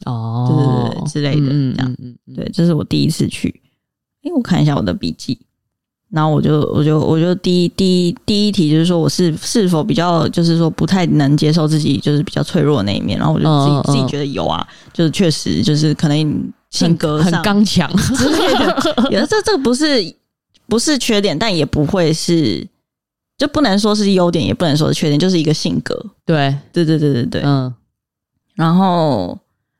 [0.05, 1.95] 哦，对对对之类的，嗯、这样，
[2.35, 3.61] 对，这是我第一次去。
[4.23, 5.39] 哎，我看一下我的笔记。
[6.09, 14.63] 然后我就我就我就第一第一第一题就是说我是是否比较就是说不太能接受自己就是比较脆弱的那一面，然后我就自己、嗯、自己觉得有啊，
[14.93, 18.77] 就是确实就是可能性格上很刚强之类的，
[19.09, 20.15] 有的这这个不是
[20.67, 22.63] 不是缺点，但也不会是
[23.35, 25.99] 就不能说是优点，也不能说是缺点，就是一个性格。
[26.23, 27.73] 对对对对对对，嗯。
[28.53, 29.35] 然后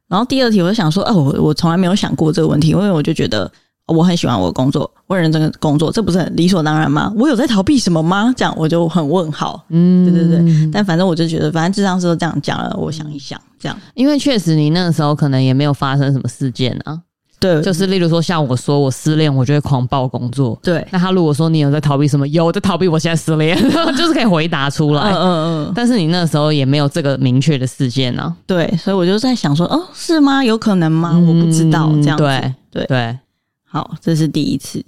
[0.08, 3.52] 然后第二题我就想说，哦，我我从来没有想过这个问题，因为我就觉得。
[3.88, 7.12] 我很喜欢我的工作，我认真的工作，这不是很理所当然吗？
[7.18, 8.34] 我有在逃避什么吗？
[8.36, 9.62] 这样我就很问号。
[9.68, 10.72] 嗯，对对对。
[10.72, 13.78] 但反正我就觉得，反正智商师都这样讲了，我想一想，这样。
[13.94, 16.98] 因为确实你那个时候可能也没有发生什么事件啊。
[17.44, 20.58] 对，就是例如说，像我说我失恋，我就会狂暴工作。
[20.64, 20.88] 对。
[20.92, 23.58] 那他如果说你有在逃避什么，有在逃避我现在失恋，
[23.98, 25.02] 就是可以回答出来。
[25.12, 25.74] 嗯嗯嗯。
[25.76, 28.34] 但是你那时候也没有这个明确的事件啊。
[28.48, 30.42] 对，所以我就在想说，哦，是吗？
[30.44, 31.20] 有可能吗？
[31.20, 31.92] 我不知道。
[32.02, 32.18] 这样。
[32.18, 33.20] 对对对。
[33.66, 34.82] 好，这是第一次，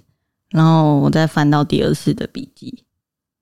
[0.50, 2.82] 然后我再翻到第二次的笔记。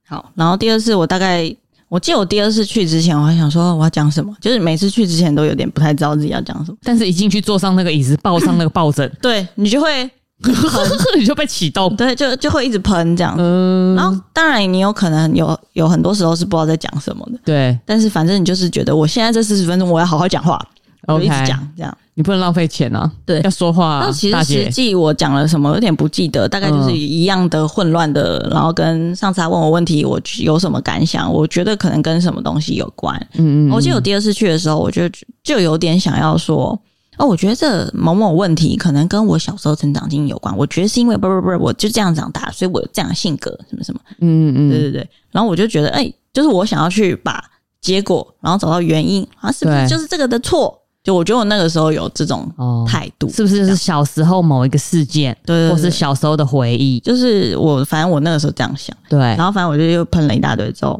[0.09, 1.55] 好，然后第二次我大概，
[1.89, 6.79] 我记得我第二次去之前，我还想说我要讲什么，就是每次去之前都有点不太知道自己要讲什么。
[6.83, 10.11] 但是一进去坐上那个椅子，抱上那个抱枕， 对你就会
[11.17, 13.35] 你就被启动， 对，就就会一直喷这样。
[13.39, 17.79] 嗯，然后当然你有可能有有很多时候是不知道在讲什么的，对。
[17.87, 20.61] 但是反正你就是觉得我现在这四十分钟我要好好讲话，
[21.07, 21.97] 我就一直讲这样。
[22.17, 23.11] 你不能浪费钱啊！
[23.27, 24.07] 对，要说话、啊。
[24.07, 28.39] 那其实实际我讲了什么，有点不记得，大概就是一样的混乱的。
[28.45, 31.33] 嗯、然后跟上次他问我问题，我有什么感想？
[31.33, 33.17] 我觉得可能跟什么东西有关。
[33.33, 33.71] 嗯，嗯嗯。
[33.73, 35.03] 我记得我第二次去的时候，我就
[35.43, 36.81] 就有点想要说，
[37.17, 40.57] 哦，我觉得这某某问题可能跟我小时候成长经历有关。
[40.57, 43.99] 我觉得是因为不不不，我就这样长大，所以我有这样的性格，什么什么。
[44.21, 44.71] 嗯嗯嗯。
[44.71, 45.11] 对对对。
[45.33, 47.43] 然后我就觉得，哎，就是我想要去把
[47.81, 50.81] 结果，然后找到原因啊，是不是就是这个的错？
[51.05, 52.51] 就我觉得我那个时候有这种
[52.89, 56.99] 态度，哦，是不是是小时候某一个事件，或是小时候的回忆？
[57.01, 59.19] 就是我，反正我那个时候这样想，对。
[59.21, 60.99] 然后反正我就又喷了一大堆之后，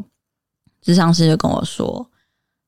[0.83, 2.05] 智商师就跟我说，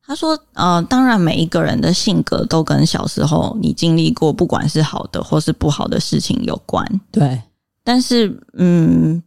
[0.04, 7.40] 他说，呃，当然每一个人的性格都跟小时候你经历过，不管是好的或是不好的事情有关，对。
[7.84, 9.22] 但是，嗯，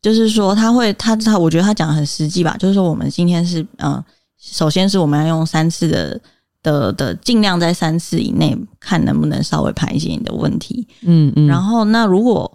[0.00, 4.04] 就是说他会，他他，我觉得他讲的很实际吧，就是说我们今天是，嗯，呃，
[4.38, 6.18] 首先是我们要用三次的。
[6.64, 10.88] 的的尽量在三次以内，看能不能稍微排解你的问题。
[11.02, 11.46] 嗯嗯。
[11.46, 12.50] 然后，那如果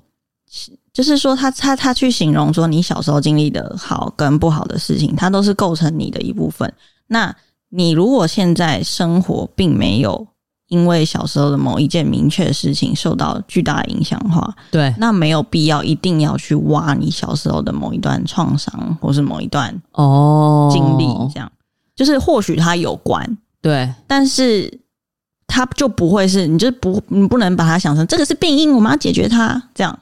[0.92, 6.74] 就是说他他他去形容说你小时候经历的好跟不好的事情，它都是构成你的一部分。
[7.08, 7.34] 那
[7.70, 10.28] 你如果现在生活并没有
[10.68, 21.52] 因为小时候的某一件明确的事情受到巨大的影响的话，对，那没有必要一定要去挖你小时候的某一段创伤或是某一段哦经历，这样
[21.96, 23.38] 就是或许它有关。
[23.62, 24.80] 对，但是
[25.48, 29.98] 它就不会是，你就不，你不能把它想成这个是病因，我们要解决它，这样。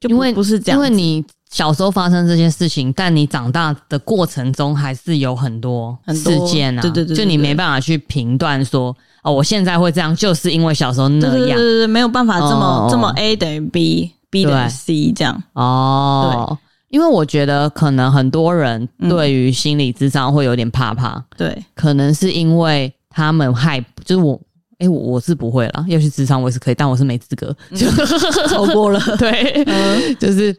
[0.00, 15.42] 就因为不是这样，因为你小时候发生这些事情，但你长大的过程中还是有很多事件啊，对对对，就你没办法去评断说，哦，我现在会这样，就是因为小时候那样，对对对，没有办法这么这么 A 等于 B，B 等于 C 这样。
[15.54, 16.65] 哦，对。
[16.88, 24.40] 因为我觉得可能很多人对于心理智商会有点怕怕，对，可能是因为他们害，就是我，
[24.78, 27.86] 诶，我我是不会啦，要去智商我也是可以，但我是没资格，就
[28.48, 29.64] 超过了， 对，
[30.20, 30.56] 就是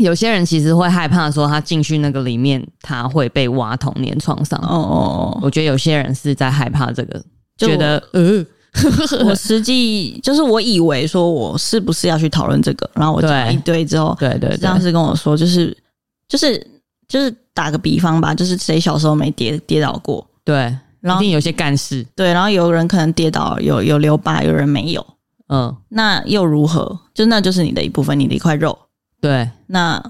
[0.00, 7.24] 有些人其实会害怕说他进去那个里面，他会被挖童年创伤，哦哦哦，我觉得有些人是在害怕这个，
[7.56, 8.44] 觉得呃。
[9.24, 15.76] 我实际就是我以为说我是不是要去讨论这个，然后我讲一堆之后，对对，对，当时跟我说就是
[16.28, 16.58] 就是
[17.08, 20.26] 就是打个比方吧，就是谁小时候没跌跌倒过？
[20.44, 25.06] 对，然后一定有些干事，对，然后有人可能跌倒有有留疤，有人没有，
[25.48, 26.98] 嗯，那又如何？
[27.14, 28.78] 就那就是你的一部分，你的一块肉，
[29.20, 30.02] 对，那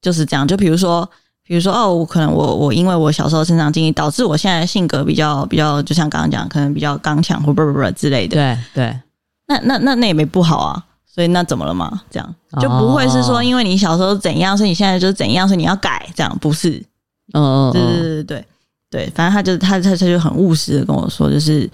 [0.00, 0.48] 就是这样。
[0.48, 1.08] 就比如说。
[1.50, 8.36] 比如说哦，我可能我我因为我小时候成长经历，导致我现在性格比较比较，就像刚刚讲，可能比较刚强或不不不之类的。
[8.36, 9.00] 对对，
[9.48, 12.02] 那那那那也没不好啊，所以那怎么了嘛？
[12.08, 16.80] 这样就不会是说因为你小时候怎样，所以你现在就是怎样，所以你要改，这样不是？
[17.32, 18.44] 嗯嗯，对对对对
[18.88, 21.68] 对，反正他就他他他就很务实的跟我说，就是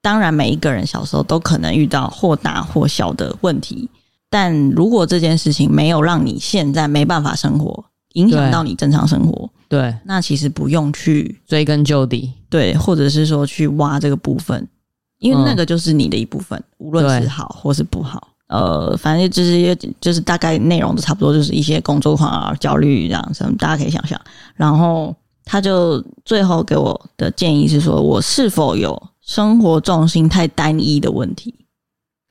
[0.00, 3.90] 当然每一个人小时候都可能遇到或大或小的问题，
[4.30, 7.84] 但如果这件事情没有让你现在没办法生活。
[8.14, 14.68] 影响到你正常生活，对，那其实不用去追根究底，对，或者是说去挖这个部分，
[15.18, 18.28] 因为那个就是你的一部分，嗯、无论是好或是不好。
[18.48, 24.20] 呃，反正就是就是大概内容都差不多，就是一些工作狂啊、焦虑这样什么，大家可以想象。
[24.54, 31.54] 然后他就最后给我的建议是说，我是否有生活重心太单一的问题？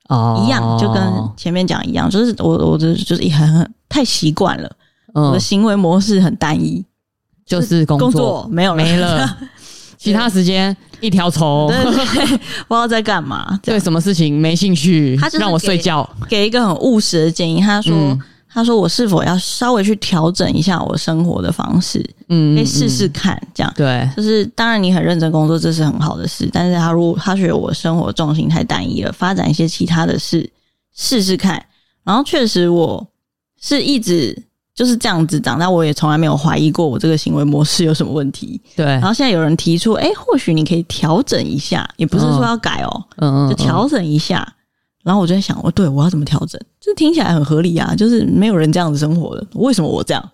[0.08, 1.02] 哦，一样，就跟
[1.36, 4.70] 前面讲一样，就是我我就是就是很很太习惯了，
[5.14, 6.84] 嗯、我的行为模式很单一，
[7.44, 9.38] 就是工作，工作没有没了。
[9.98, 11.70] 其他时间一条 虫，
[12.66, 16.08] 不知道在干嘛，对什么事情没兴趣，他就让我睡觉。
[16.28, 22.04] 给一个很务实的建议，他说：“嗯、他说我是否要稍微去调整一下我生活的方式？
[22.28, 24.10] 嗯，可以试试看，这样对。
[24.16, 26.50] 就是当然你很认真工作，这是很好的事。
[26.52, 30.50] 但是他如果他觉得我生活重心太单一了，发展一些其他的事
[30.96, 31.64] 试试看。
[32.02, 33.06] 然后确实我
[33.60, 34.36] 是一直。”
[34.82, 38.60] 就是这样子长大，我也从来没有怀疑过我这个行为模式有什么问题。
[38.74, 44.44] 对，然后现在有人提出，哎、欸，或许你可以调整一下，也不是说要改哦，嗯，就调整一下。
[45.04, 46.60] 然后我就在想，哦，对，我要怎么调整？
[46.80, 50.30] 这听起来很合理啊，就是没有人这样子生活的，为什么我这样？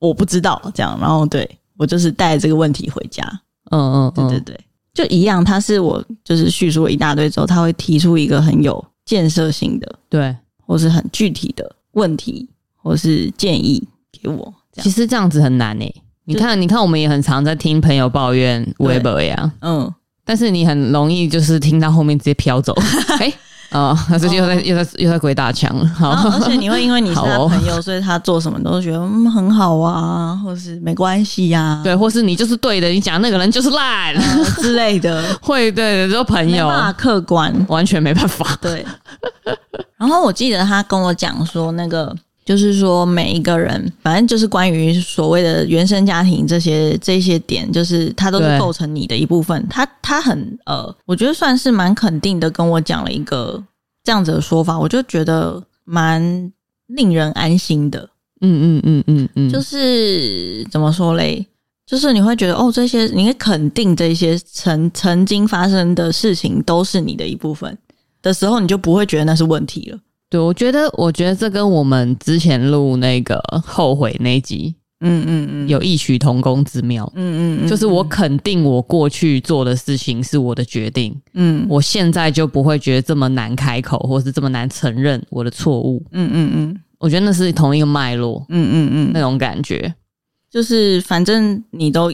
[0.00, 0.98] 我不知道这样。
[1.00, 3.24] 然后对我就是带这个问题回家。
[3.70, 4.60] 嗯嗯，对对对，
[4.92, 5.42] 就一样。
[5.42, 12.46] 他是我就是叙述了一大堆之后，他会提出一个很有建设性的，对，或是很具体的问题。
[12.82, 13.86] 或是建议
[14.22, 16.02] 给我，其实这样子很难诶、欸。
[16.24, 19.90] 你看，你看，我们也很常在听朋友抱怨 Web 呀，嗯，
[20.26, 22.74] 但是你很容易就是听到后面直接飘走，
[23.18, 23.32] 哎，
[23.70, 25.86] 哦，他最近又在又在又在鬼打墙了。
[25.88, 34.14] 好，而且你会因为你是他朋友， 所以他做什么都觉得嗯很好啊，或是没关系呀，对，或是你就是对的，你讲那个人就是烂。
[34.60, 38.54] 之类的， 会对的，就朋友客观，完全没办法。
[38.60, 38.84] 对，
[39.96, 42.14] 然后我记得他跟我讲说那个。
[42.48, 49.66] 就是说，每一个人，反正就是关于所谓的原生家庭这些这些点，就是它都是构成你的一部分。
[49.68, 53.62] 他他很呃，我觉得算是蛮肯定的，跟我讲了一个
[54.02, 56.50] 这样子的说法，我就觉得蛮
[56.86, 58.08] 令人安心的。
[58.40, 61.46] 嗯嗯嗯嗯嗯，就是怎么说嘞？
[61.84, 67.76] 就是你会觉得哦，这些你会肯定这些曾曾经发生的事情都是你的一部分
[68.22, 69.98] 的时候，你就不会觉得那是问题了。
[70.30, 77.10] 对，我觉得，我觉得这跟我们之前录那个后悔那一集，嗯嗯嗯，有异曲同工之妙。
[77.14, 86.04] 嗯嗯嗯，就是我肯定我过去做的事情是我的决定，嗯，我现在就不会觉得这么难开口，或是这么难承认我的错误。
[86.12, 88.44] 嗯嗯嗯，我觉得那是同一个脉络。
[88.50, 89.94] 嗯嗯嗯，那种感觉，
[90.50, 92.12] 就是反正你都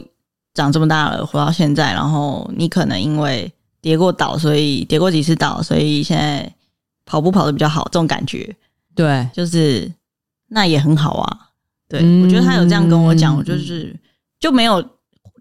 [0.53, 3.51] 长这么大了，活到现在，然后你可能因为
[3.81, 6.49] 跌过倒，所以跌过几次倒，所以现在。
[7.05, 8.55] 跑步跑的比较好，这种感觉，
[8.95, 9.91] 对，就是
[10.47, 11.49] 那也很好啊。
[11.87, 13.95] 对，嗯、我觉得他有这样跟我讲，我就是
[14.39, 14.83] 就没有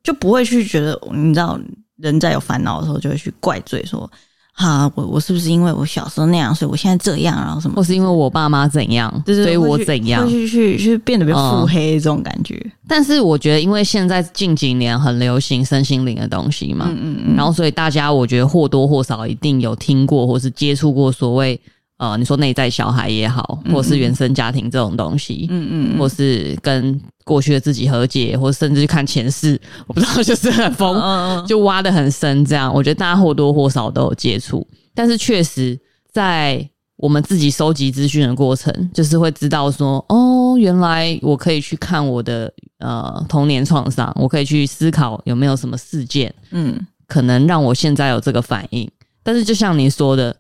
[0.03, 1.59] 就不会去觉得，你知道，
[1.97, 4.11] 人在有烦恼的时候就会去怪罪说，
[4.57, 12.55] 哈，我我是不是因为我小时候那样，所以我现在这样，然后什么，或是因为我爸妈怎样，对对对，所以我怎样，会去去去变得比较腹黑这种感觉。
[12.65, 21.61] 嗯、但是我觉得，因为现在近几年很流行身心灵的东西嘛，嗯嗯嗯，然后所以大家我觉得或多或少一定有听过或是接触过所谓。
[21.97, 32.45] 呃，你说内在小孩也好，或是原生家庭这种东西，嗯嗯，或是跟过去的自己和解，或甚至去看前世，我不知道， 就是很疯，就挖的很深。
[32.45, 35.79] 这样，我觉得大家或多或少都有接触，但是确实
[36.13, 46.77] 在我们自己收集资讯的过程，就是会知道说，哦，原来我可以去看我的呃童年创伤，我可以去思考有没有什么事件，嗯，
[47.07, 48.91] 可能让我现在有这个反应。
[49.23, 50.35] 但是就像你说的。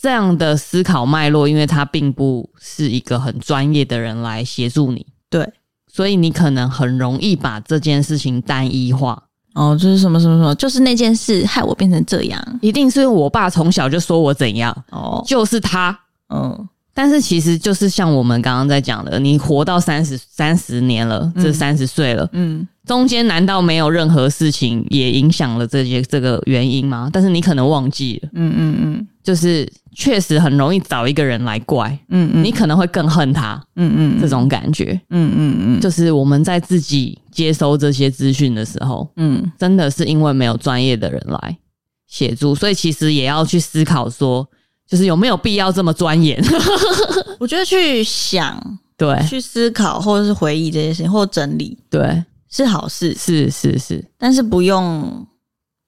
[0.00, 5.52] 这样的思考脉络，因为他并不是一个很专业的人来协助你，对，
[5.90, 9.24] 所以你可能很容易把这件事情单一化。
[9.54, 15.98] 哦，就是什么什么什么，就是那件事害我变成这样，一定是我爸从小就说我怎样，哦，就是他，
[16.32, 16.68] 嗯。
[16.94, 27.08] 但是其实就是像我们刚刚在讲的，你活到三十三十年了，这三十岁了，嗯，中间难道没有任何事情也影响了这些这个原因吗？
[27.12, 41.58] 但是你可能忘记了，嗯嗯嗯，就是确实很容易找一个人来怪，嗯嗯，你可能会更恨他，嗯嗯，这种感觉，嗯嗯嗯，就是我们在自己接收这些资讯的时候，嗯，真的是因为没有专业的人来
[42.06, 44.48] 协助，所以其实也要去思考说。
[44.90, 46.42] 就是有没有必要这么钻研？
[47.38, 48.58] 我觉得去想，
[48.96, 55.26] 对，去思考，或者是回忆这些事情，或整理，对，是好事，是是是，但是不用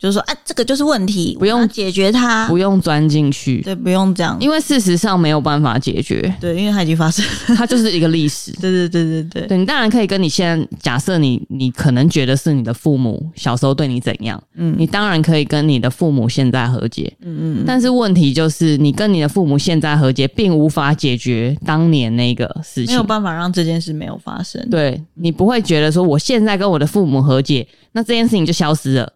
[0.01, 7.23] 就是说，啊，这个就是问题，不用解决它，不用钻进去，对，不用这样，因为事实上没有办法解决，对，因为它已经发生，
[7.55, 29.13] 它就是一个历史，对对对对对，对你当然可以跟你现在假设你你可能觉得是你的父母小时候对你怎样，嗯，你当然可以跟你的父母现在和解，嗯嗯，但是问题就是你跟你的父母现在和解，并无法解决当年那个事情，没有办法让这件事没有发生，对，你不会觉得说我现在跟我的父母和解，那这件事情就消失了。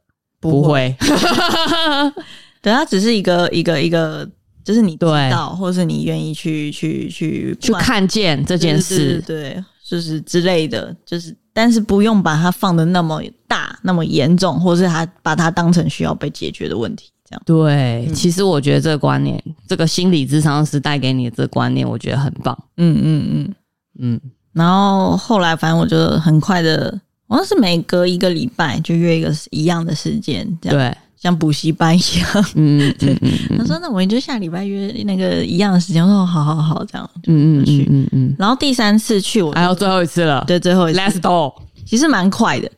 [0.50, 0.94] 不会，
[2.62, 4.28] 对，它只是一个一个一个，
[4.64, 17.42] 就是你知道，或者是你愿意去去去去看见这件事，对，就是之类的，就是，但是不用把它放的那么大，那么严重，或是他把它当成需要被解决的问题，这样。
[17.44, 22.56] 对，嗯、其实我觉得这个观念，这个心理智商师带给你的这个观念，我觉得很棒。
[22.76, 23.54] 嗯嗯嗯
[23.98, 24.20] 嗯。
[24.52, 27.00] 然后后来，反正我就很快的。
[27.28, 32.46] 好像是每隔一个礼拜就约一个一样的时间，这样对，像补习班一样。
[32.54, 33.16] 嗯，对。
[33.56, 38.36] 他说：“那我们就下礼拜约那个一样的时间。”我说：“好好好，这样。”嗯嗯嗯嗯嗯。
[38.38, 40.44] 然后第三次去，我还有最后一次了。
[40.46, 41.00] 对，最后一次。
[41.00, 41.54] Last door，
[41.86, 42.70] 其实蛮快的，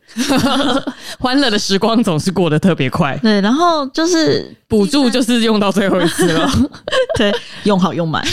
[1.19, 3.17] 欢乐的时光总是过得特别快。
[3.21, 6.49] 对，然后就是补助就是用到最后一次了，
[7.19, 7.33] 对，
[7.65, 8.25] 用好用满。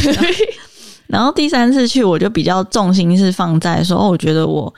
[1.08, 4.72] 然后第三次去，我就比较重心是放在说：“哦，我觉得我。”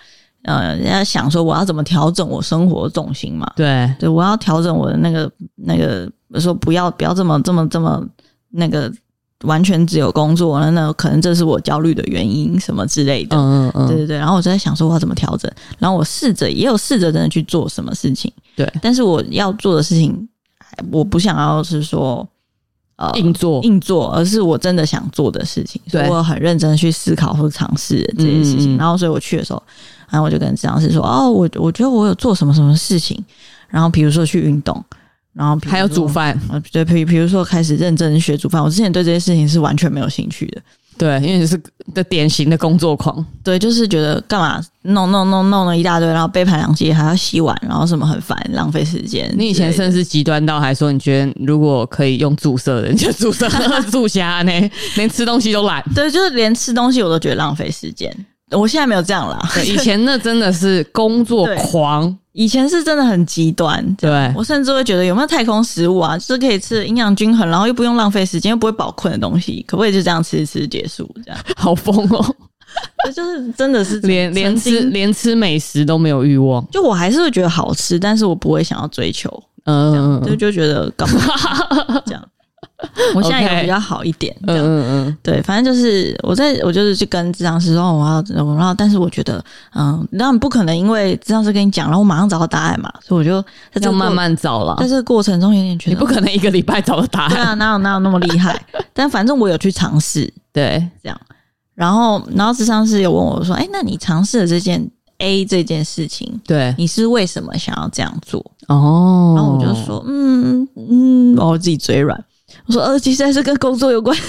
[0.47, 3.53] 呃，人家想说我要怎么调整我生活重心嘛？
[3.57, 8.03] 对，对，我要调整我的那个那个，说不要不要这么这么这么
[8.51, 8.91] 那个
[9.43, 13.37] 完全只有工作，那那可能这是我焦虑的原因什么之类的。
[13.37, 14.17] 嗯嗯嗯，对对对。
[14.17, 18.33] 然后我就在想说我要怎么调整，然后我试着也有试着真的去做什么事情。
[18.55, 20.29] 对，但是我要做的事情，
[20.93, 22.27] 我不想要是说
[22.97, 25.81] 呃硬做硬做，而是我真的想做的事情。
[25.87, 28.75] 所以我很认真去思考或尝试这件事情。
[28.75, 29.63] 嗯嗯，然后所以我去的时候。
[30.09, 33.21] 然后我就跟治疗师说：“哦，我我觉得我有做什么什么事情，
[33.69, 34.81] 然后比如说去运动，
[35.33, 36.41] 然后还有煮饭，
[36.71, 38.63] 对，比比如说开始认真学煮饭。
[38.63, 40.63] 我之前对这些事情是完全没有兴趣的，
[40.99, 41.61] 对，因为你是
[41.95, 49.33] 的典型的工作狂，对，就是觉得干嘛弄弄弄弄了一大堆，然后背盘两机还要洗碗，然后什么很烦，浪费时间。
[49.37, 53.49] 你以前甚至极端到还说，你觉得如果可以用注射的，你就注射
[53.91, 58.11] 注虾呢，连吃东西都懒，对，就是连吃东西我都觉得浪费时间。”
[58.53, 59.39] 我现在没有这样啦。
[59.65, 63.85] 以前那真的是工作狂， 以前是真的很极端。
[63.97, 71.11] 对，我甚至会觉得有没有太空食物啊，就是可以吃营养均衡，然后又不用浪费时间，又不会饱困的东西，可不可以就这样吃一吃结束？
[71.25, 72.37] 这样 好疯哦！
[73.15, 79.31] 就是真的是连连吃连吃美食都没有欲望，就我还是会觉得好吃，但是我不会想要追求。
[79.65, 81.21] 嗯，就就觉得干嘛
[82.07, 82.23] 这样。
[83.15, 89.43] 我现在有比较好一点，这样，嗯嗯，对，反正就是我在我就是去跟咨商师说我要，然后但是我觉得，
[89.75, 93.41] 嗯，那你不可能因为咨商师跟你讲，然后我马上找到答案嘛，所以我就
[93.73, 98.61] 在这要慢慢找了，在这个过程中有点觉得你不可能一个礼拜找到答案，对啊，哪有哪有那么厉害？
[98.93, 101.21] 但反正我有去尝试， 对，这样，
[101.75, 108.41] 然后然后咨商师有问我说，哎，那你尝试了这件 A 这件事情，对，你是为什么想要这样做？
[108.69, 112.23] 哦，然后我就说，嗯嗯，我自己嘴软。
[112.67, 114.17] 我说呃，其实还是跟工作有关，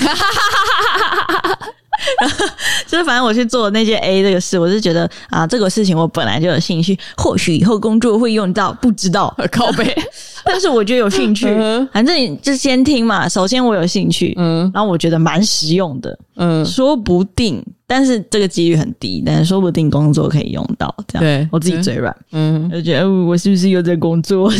[2.22, 2.46] 然后
[2.86, 9.86] 就是反正我去做那件 A 这个事，我是觉得啊，这个事情我本来就有兴趣，或许以后工作会用到，不知道靠背，
[10.48, 11.48] 但是我觉得有兴趣，
[11.92, 13.28] 反正你就先听嘛。
[13.28, 24.52] 首先我有兴趣，嗯，然后我觉得蛮实用的，嗯，说不定，但是这个几率很低，但是说不定工作可以用到，这样，对我自己嘴软，嗯，就觉得我是不是又在工作？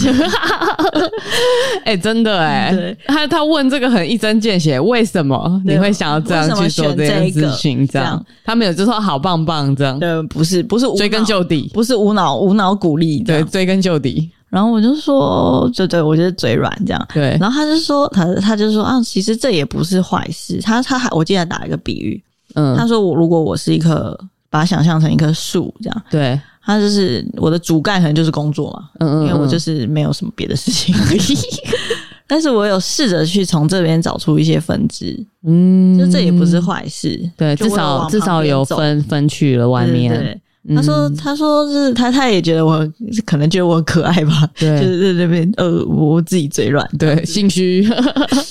[1.84, 7.88] 哎、欸，真的哎、欸，他他问这个很一针见血，为什么你会想要这样去做这件事情？
[7.88, 14.30] 这样，他没有就说好棒棒这样，对，不是不是追根究底，不是无脑无脑鼓励，对，追根究底。
[14.50, 17.38] 然后我就说，对对，我觉得嘴软这样，对。
[17.40, 20.62] 然后他就说，他他就说啊，其实这也不是坏事。
[20.62, 22.24] 他他还我记得打一个比喻，
[22.56, 24.18] 嗯，他说我如果我是一棵，
[24.50, 26.40] 把它想象成一棵树这样，对。
[26.64, 31.38] 他就是我的主干，可能就是工作嘛，嗯，嗯嗯，因为我就是没有什么别的事情而已。
[32.28, 40.38] 但是我有试着去从这边找出一些分支，嗯，就这也不是坏事，对，至少至少有分分去了外面。
[40.76, 42.86] 他说他说是他他也觉得我
[43.26, 47.88] 可能觉得我很可爱吧，对，就是在这边呃，我自己嘴软，对，兴趣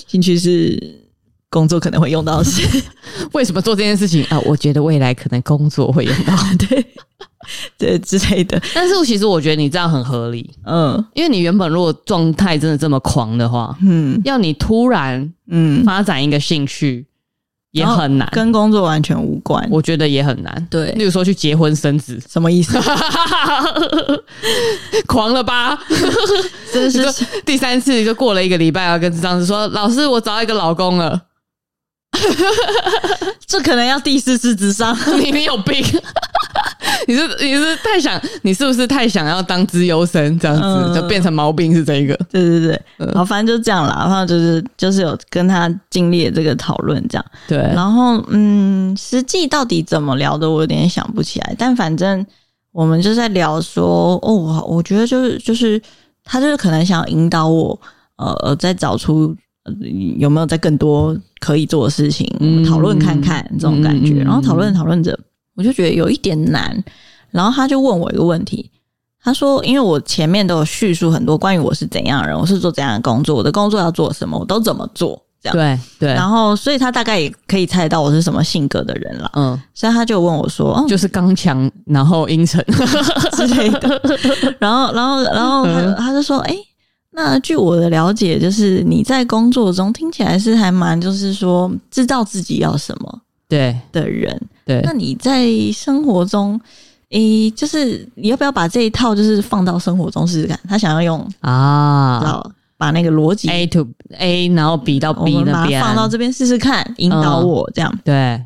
[0.08, 0.80] 兴趣是
[1.50, 2.62] 工作可能会用到的事，
[3.32, 4.24] 为什么做这件事情？
[4.26, 4.38] 啊？
[4.46, 6.34] 我觉得未来可能工作会用到，
[6.68, 6.84] 对。
[7.78, 15.84] 对之类的，但是其实我觉得你这样很合理，嗯，因为你原本如果状态真的这么狂的话，嗯，要你突然嗯。
[15.84, 17.06] 发展一个兴趣，嗯、
[17.76, 19.66] 也很难，跟工作完全无关。
[19.70, 20.66] 我觉得也很难。
[20.70, 22.78] 对，例如说去结婚生子，什么意思？
[25.06, 25.78] 狂了吧？
[26.72, 27.04] 真是
[27.44, 31.20] 第三次就过了一个礼拜，要跟这样子说，老师，我找到一个老公了。
[33.46, 35.84] 这可能要第四次智商， 你你有病？
[37.08, 42.16] 你是你是太想，你是不是太想要当资优生这样子，嗯、就变成毛病是这一个？
[42.30, 47.58] 对对对，然后、嗯、反正就这样啦，然后就是就是有跟他经历了这个讨论，这样对。
[47.58, 51.54] 然后嗯，实际到底怎么聊的，我有点想不起来。
[51.58, 52.24] 但反正
[52.72, 55.80] 我们就在聊说，哦，我觉得就是就是
[56.24, 57.78] 他就是可能想要引导我，
[58.16, 59.36] 呃，再找出。
[60.18, 62.30] 有没有在更多可以做的事情？
[62.40, 65.18] 嗯、讨论看看这种感觉，嗯、然后讨论讨论着，
[65.54, 66.82] 我就觉得有一点难。
[67.30, 68.70] 然后他就问我一个问题，
[69.22, 76.14] 他说：“因为我前面都有叙述很多关于我是怎样的人，我是做怎样的工作，我的工作要做什么，我都怎么做，这样对对。
[76.14, 79.30] 然后，所以他大概也可以猜到我是什么性格的人了。
[79.34, 82.64] 嗯，所以他就问我说：‘哦、就是刚强，然后阴沉
[83.36, 84.00] 之类的。
[84.58, 86.58] ’然后，然后，然后他他就说：‘哎、欸。’
[87.16, 94.82] 那据我的了解，就是你在工作中听起来是还蛮，就是说知道自己要什么，对的人，对。
[94.84, 96.60] 那你在生活中，
[97.08, 100.60] 诶，就是你要不要把这一套就是放到生活中试试看？
[100.68, 103.88] 他想要用啊，然后把那个逻辑 A to
[104.18, 107.90] A，然后 B 到 B 那边，放到这边试试看，引导我这样。
[107.94, 108.44] 嗯、对，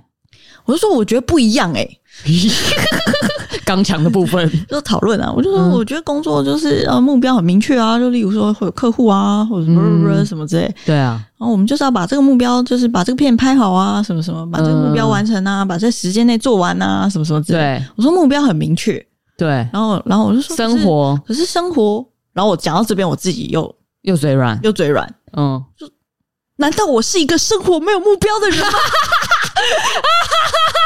[0.65, 2.00] 我就说我觉得不一样诶、欸。
[3.65, 10.75] 刚强的部分就讨论啊，我就说我觉得工作就是呃目标很明确啊，就例如说会有客户啊，或者什么什么之类。
[10.85, 17.59] 对啊，然后我们就是要把这个目标，就是把这个片拍好啊，什么什么，把这个目标完成啊，把这时间内做完啊，什么什么之类。
[17.59, 19.05] 对，我说目标很明确。
[19.39, 25.09] 对，然后然后我就说生活，可是生活，然后我讲到这边，我自己又又嘴软，又嘴软。
[25.37, 25.89] 嗯，就
[26.57, 28.67] 难道我是一个生活没有目标的人吗？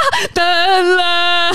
[0.35, 1.51] 等了，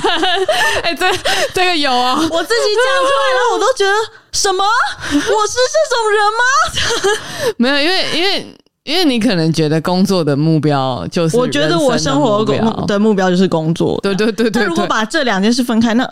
[0.84, 1.06] 哎、欸，这
[1.54, 3.92] 这个有啊，我自己讲出来，然后我都觉得
[4.32, 4.64] 什么？
[4.64, 7.54] 我是这种人吗？
[7.58, 12.44] 没有，因为因为因为你可能觉得工作的目标就是，我觉得我生活
[12.86, 14.00] 的目标就是工作。
[14.02, 14.64] 对对对对，对。
[14.64, 16.10] 那如果把这两件事分开，那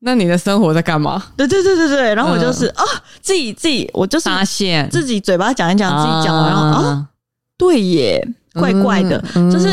[0.00, 1.22] 那你的生活在干嘛？
[1.36, 2.14] 对对对对对。
[2.14, 2.84] 然后我就是啊、
[3.20, 7.06] 自己自己，我就是发现自己嘴巴讲一讲，自己讲完，然后啊、哦，
[7.56, 8.28] 对耶。
[8.58, 9.68] 怪怪的，嗯、就是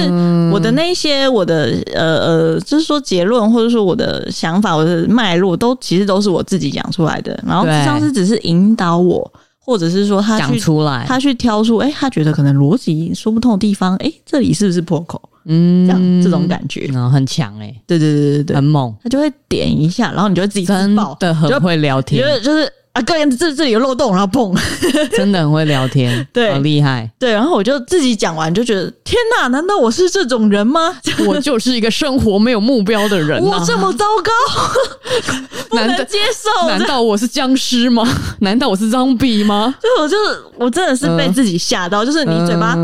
[0.51, 7.38] 我的那些我的呃呃，就是说结论或者说我的想法，我的脉络都其实都是我自己讲出来的。
[7.45, 9.29] 然后上司只是引导我，
[9.59, 15.21] 或者是说他去讲出来，他去挑出，哎、欸，他觉得可能逻辑说不通的地方，哎、欸，这里是不是破口？
[15.45, 22.71] 嗯，这样这种感觉，嗯，很强哎、欸，对对对对对，很猛，他就会点一下，然后你就会自己真的很会聊天，觉得就是。
[22.95, 24.55] 啊，个人这这里有漏洞，然后碰，
[25.11, 27.33] 真的很会聊天，对，好厉害，对。
[27.33, 30.97] 然后我就自己讲完，就觉得天哪，难道我是这种人吗？
[31.27, 34.31] 我就是一个生活没有目标的人、啊，我这么糟糕，
[35.69, 36.69] 不能接受。
[36.69, 38.07] 难道我是僵尸吗？
[38.39, 39.75] 难道我是 zombie 吗？
[39.81, 42.75] 就我就是我真的是被自己吓到，嗯、就是你嘴巴，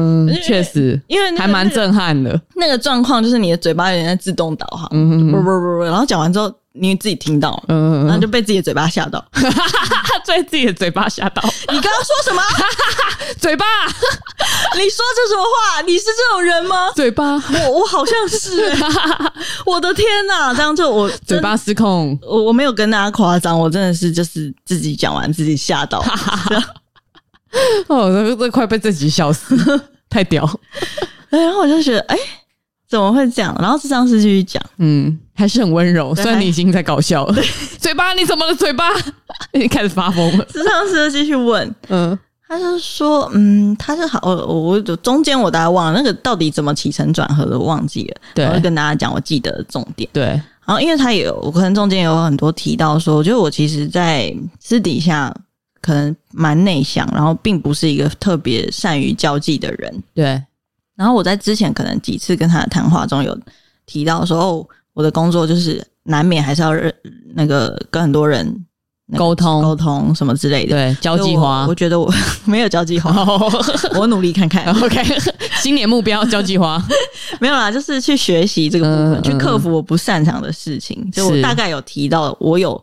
[0.44, 2.38] 确、嗯、实，因为、那个、还蛮震撼的。
[2.56, 6.54] 那个状况就是你的嘴巴有点在自动导航，嗯不不不不，然后讲完之后。
[6.74, 9.24] 你自己听到，嗯，然后就被自己的嘴巴吓到，
[10.26, 11.44] 被自己的嘴巴吓到。
[11.44, 12.42] 你刚刚说什么？
[13.40, 13.66] 嘴巴？
[14.76, 15.82] 你说这什么话？
[15.82, 16.92] 你是这种人吗？
[16.96, 17.34] 嘴巴？
[17.34, 18.78] 我我好像是、欸。
[19.66, 20.54] 我的天哪！
[20.54, 22.18] 这样就我嘴巴失控。
[22.22, 26.00] 我我没有跟大家夸张，我真的是就是自己讲完自己吓到。
[27.88, 29.58] 哦，这这快被自己笑死，
[30.10, 30.50] 太屌。
[31.30, 32.22] 然后我就觉得，哎、欸。
[32.90, 33.56] 怎么会这样？
[33.58, 36.14] 然后咨商师继续讲，嗯，还是很温柔。
[36.14, 37.42] 虽然你已经在搞笑了，
[37.80, 38.54] 嘴巴你怎么了？
[38.54, 38.88] 嘴巴
[39.54, 40.46] 已经开始发疯了。
[40.46, 42.18] 咨商师继续问，嗯，
[42.48, 48.22] 他就说，嗯，他是好，我我中间我大概忘了那个到底怎么起承转合的，忘记了。
[48.36, 50.08] 对，我会跟大家讲我记得的重点。
[50.14, 50.26] 对，
[50.64, 55.36] 然后因为他也有，我可能中间有很多提到说，我觉得我其实，在私底下
[55.82, 60.04] 可能蛮内向，然后并不是一个特别善于交际的人。
[60.14, 60.40] 对。
[60.96, 63.36] 然后我在之前可能几次跟他的谈话中有
[63.88, 64.68] 提到说，哦，
[65.02, 66.94] 我的工作就是难免还是要认
[67.34, 68.56] 那个跟很多人
[69.18, 71.66] 沟通沟通什么之类的，对，交际花。
[71.68, 72.08] 我觉得我
[72.46, 73.12] 没有交际花，
[73.98, 74.64] 我努力看看。
[74.80, 75.04] OK，
[75.56, 76.80] 新年目标交际花
[77.42, 81.10] 没有啦，就是去学习这个部分，嗯、去克服我不擅长的事情。
[81.12, 82.80] 就我大概有提到，我有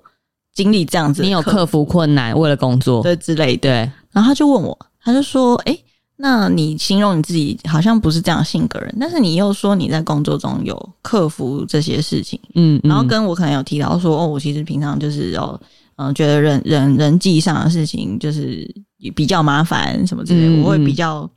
[0.57, 3.71] 经历这样子，你有克服困难为了工作对之类的。
[3.71, 5.79] 对，然后他就问我，他就说，哎。
[6.21, 15.59] 那你形容你自己好像不是这样性格人，但是你又说你在工作中有克服这些事情，嗯，嗯，然后跟我可能有提到说，哦，我其实平常就是哦，
[15.95, 18.69] 嗯，觉得人人人际上的事情就是
[19.15, 21.31] 比较麻烦什么之类我会比较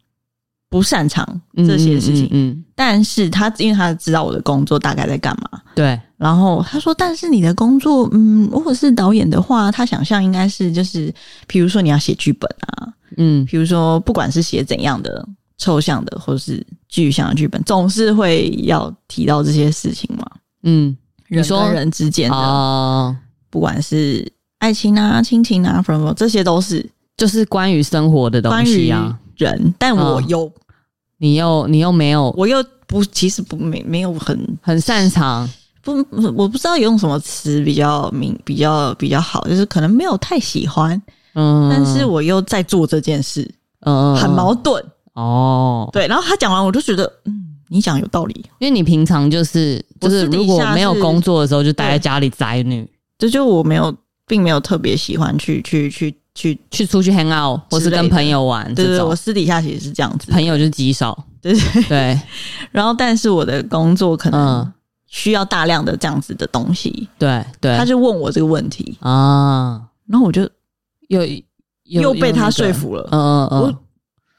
[0.72, 11.14] 不擅长这些事情，嗯，嗯嗯，但是他因为他知道我的工作大概在干嘛，对，然后他说，但是你的工作，嗯，如果是导演的话，他想象应该是就是，
[11.46, 20.26] 比如说你要写剧本啊，嗯，比如说不管是写怎样的抽象的或是具象的剧本，总是会要提到这些事情嘛，
[20.64, 20.96] 嗯，
[21.28, 23.14] 人跟人之间的，哦，
[23.50, 24.26] 不管是
[24.60, 26.90] 爱情啊、亲情啊，什么这些都是。
[27.18, 30.46] 就是关于生活的东西啊，人，但我又。
[30.46, 30.52] 哦
[31.24, 35.48] 你又你又没有，我又不，其实不没没有很很擅长，
[35.84, 36.04] 不，
[36.36, 41.00] 我不知道用什么词比较明比较比较好，就是可能没有太喜欢，
[41.36, 43.48] 嗯，但是我又在做这件事，
[43.82, 44.84] 嗯，很矛盾。
[45.14, 52.90] 哦，对，然后他讲完，我就觉得，嗯，你讲有道理，因为你平常就是就是如果没有工作的时候就待在家里宅女，
[53.20, 56.12] 这就我没有，并没有特别喜欢去去去。
[56.34, 62.22] 去去出去 hang out，或是跟朋友玩，对对，我私底下其实是这样子，朋友就是极少， 对对对。
[62.72, 64.72] 然后，但是我的工作可能
[65.08, 67.78] 需要大量的这样子的东西，对对。
[67.78, 68.98] 他就问我这个问题。
[69.02, 70.48] 啊，然后我就
[71.10, 71.22] 又
[71.84, 73.78] 又被他说服了，嗯嗯嗯。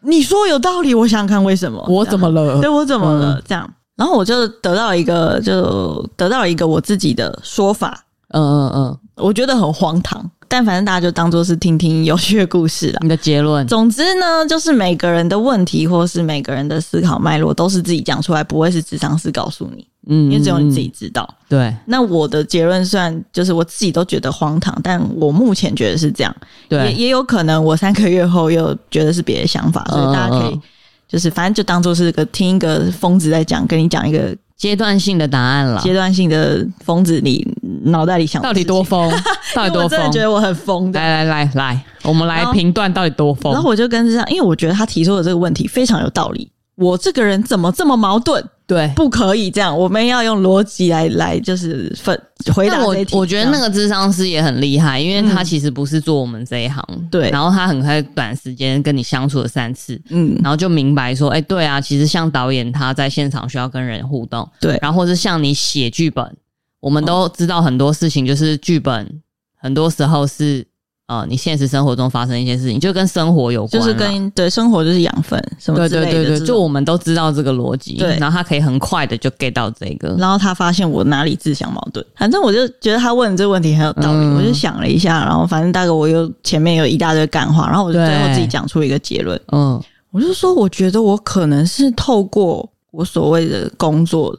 [0.04, 1.84] 你说有道理，我想想看为什么？
[1.88, 2.60] 我怎么了？
[2.60, 3.40] 对我怎么了？
[3.46, 10.28] 这样，然后我就得到一个，就得到一个我自己的说法，嗯嗯嗯，我觉得很荒唐。
[10.52, 12.98] 但反正大家就当做是听听有趣的故事了。
[13.00, 19.88] 你的结论，总之呢，就是每个人的问题或是每个人的思考脉络都是自己讲出来，不会是智商师告诉你。
[20.08, 21.26] 嗯，因为只有你自己知道。
[21.48, 21.74] 对。
[21.86, 26.36] 那我的结论算就是我自己都觉得荒唐，但我目前觉得是这样。
[26.68, 26.84] 对。
[26.90, 30.60] 也也有可能我三个月后又觉得是别的想法，所以大家可以
[31.08, 34.36] 就是反正就当做是个听一个疯子在讲，跟你讲一个。
[34.62, 35.80] 阶段性的答案了。
[35.82, 37.44] 阶段性的疯子，你
[37.86, 39.10] 脑袋里想到底多疯？
[39.56, 39.82] 到底多疯？
[39.82, 40.92] 我真的觉得我很疯。
[40.92, 43.52] 来来来来，我们来评断到底多疯。
[43.52, 46.48] 然后我就跟这样，因为我觉得他提出的这个问题非常有道理。
[46.76, 48.40] 我这个人怎么这么矛盾？
[48.72, 49.76] 对，不可以这样。
[49.76, 52.18] 我们要用逻辑来来，就是分
[52.54, 52.82] 回答。
[52.82, 57.28] 我我觉得那个智商师也很厉害，因为他其实不是做我们这一行，对。
[57.30, 64.78] 然后他很快短时间跟你相处了三次，嗯，然后就明白说，哎，对啊，其实像导演他在现场需要跟人互动，对。
[64.80, 66.36] 然后或是像你写剧本，
[66.80, 69.20] 我们都知道很多事情，就是剧本
[69.56, 70.66] 很多时候是。
[71.12, 76.10] 啊，你现实生活中发生一些事情，就跟生活有关，就是跟对生活就是养分什么之类的。
[76.12, 78.16] 对对对对，就我们都知道这个逻辑，对。
[78.18, 89.78] 然后他可以很快的就 get 到这个，然后他发现我哪里自相矛盾，反正我就觉得他问这个问题很有道理，嗯、我就想了一下，然后反正大概我又前面有一大堆干话，然后我就最后自己讲出一个结论，嗯，
[90.12, 94.34] 我就说我觉得我可能是透过我所谓的工作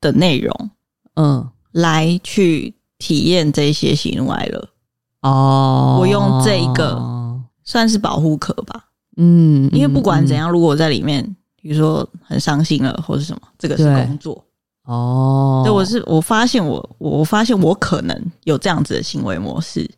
[0.00, 0.70] 的内容，
[1.16, 4.68] 嗯，来去体验这些喜怒哀乐。
[5.22, 7.00] 哦，我用这一个
[7.64, 8.84] 算是保护壳吧，
[9.16, 11.24] 嗯，因为不管怎样，如果我在里面，
[11.56, 14.44] 比如说很伤心了或是什么，这个是工作。
[14.84, 15.62] 哦。
[15.64, 19.88] 对，我是我发现我我发现我可能有这样子的行为模式，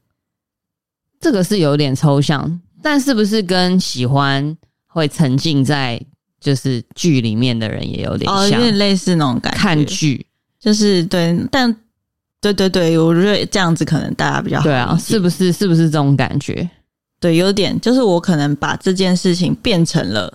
[1.18, 4.55] 这个是有点抽象，但是不是跟喜欢
[4.87, 5.99] 会沉浸在
[6.39, 9.59] 就是剧里面的人也有点像，有点类似那种感觉。
[9.59, 10.27] 看剧。
[10.61, 11.75] 就是对，但。
[12.53, 14.64] 对对对，我觉得这样子可能大家比较好。
[14.64, 15.53] 对啊，是不是？
[15.53, 16.68] 是不是这种感觉？
[17.20, 20.32] 对，有点，就是我可能把这件事情变成了，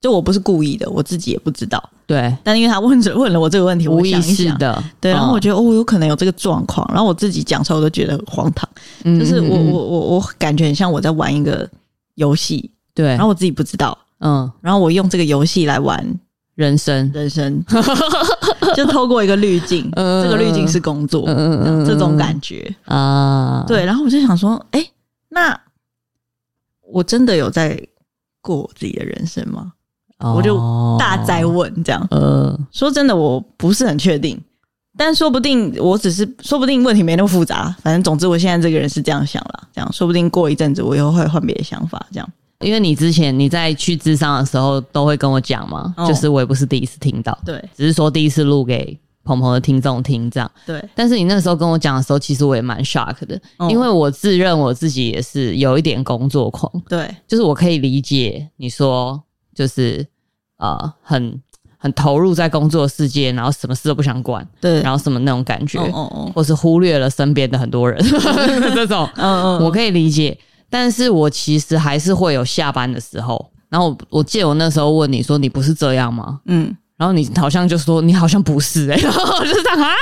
[0.00, 1.82] 就我不是故意的，我自己也不知道。
[2.06, 4.58] 对， 但因为他问着 问了我这个问题，我想一想，
[5.00, 8.68] 对，然后我觉得哦，有可能有这个状况，然后我自己讲出来我都觉得很荒唐。
[9.04, 11.68] 嗯，就是我我我我感觉很像我在玩一个
[12.14, 16.04] 游戏，对，然后我自己不知道，嗯，然后我用这个游戏来玩。
[16.56, 17.62] 人生，人生，
[18.74, 23.84] 就透过一个滤镜，呃、 这个滤镜是工作，呃、这种感觉啊，对。
[23.84, 24.84] 然后我就想说，哎，
[25.28, 25.58] 那
[26.90, 27.78] 我真的有在
[28.40, 29.72] 过我自己的人生吗？
[30.18, 30.56] 哦、我就
[30.98, 32.08] 大哉问这样。
[32.10, 34.40] 呃，说真的，我不是很确定，
[34.96, 37.76] 但说不定我只是，说不定问题没那么复杂。
[37.82, 42.26] 反正总之，我现在这个人是这样想了，这样说不定过一阵子我以后会换别的想法，这样。
[42.66, 50.84] 因为你之前你在去智商的时候都会跟我讲嘛，哦、就是我也不是第一次听到，对，只是说第一次录给鹏鹏的听众听这样，对。
[50.92, 59.22] 但是你那个时候跟我讲的时候，其实我也蛮 shock 的，哦、因为我自认我自己也是有一点工作狂，对，就是我可以理解你说
[59.54, 60.04] 就是
[60.58, 61.40] 呃很
[61.78, 67.96] 很投入在工作世界，然后什么事都不想管，对，然后什么那种感觉，哦哦哦，或是忽略了身边的很多人
[68.74, 70.36] 这种，嗯嗯，我可以理解。
[70.68, 76.40] 但是我其实还是会有下班的时候，然后我，我记得我那时候问你说，你不是这样吗？
[76.46, 79.94] 嗯，然后你好像就说你好像不是哎、欸， 然后就是这样啊，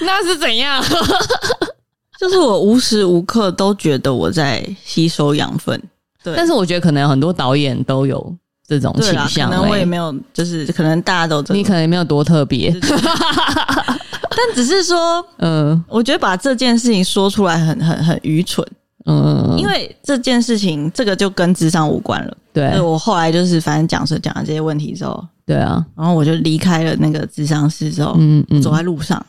[0.00, 0.82] 那是怎样？
[2.18, 5.80] 就是我无时无刻都觉得我在吸收养分，
[6.22, 6.32] 对。
[6.36, 8.34] 但是我觉得可能很多导演都有
[8.66, 18.66] 这种倾向，可能我也没有，就是可能大家都，你可能也没有多特别，但只是说， 嗯，我觉得把这件事情说出来很很很愚蠢，
[19.06, 22.36] 嗯，因为这件事情这个就跟智商无关了。
[22.52, 29.24] 对，我后来就是反正讲是讲了这些问题之后，对啊，然后我就离开了那个智商室之后，嗯嗯，走在路上，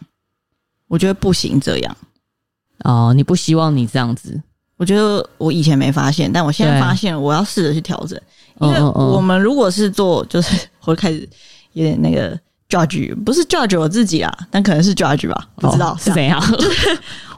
[0.87, 1.97] 我觉得不行这样。
[2.83, 4.41] 哦，你不希望你这样子？
[4.77, 8.19] 我觉得我以前没发现，但我现在发现了，我要试着去调整。
[8.59, 11.27] 因为我们如果是做，就是我开始
[11.73, 12.37] 有点那个
[12.69, 16.41] judge，不是 judge 我自己啊，但可能是 judge 吧，不知道、哦、是怎样。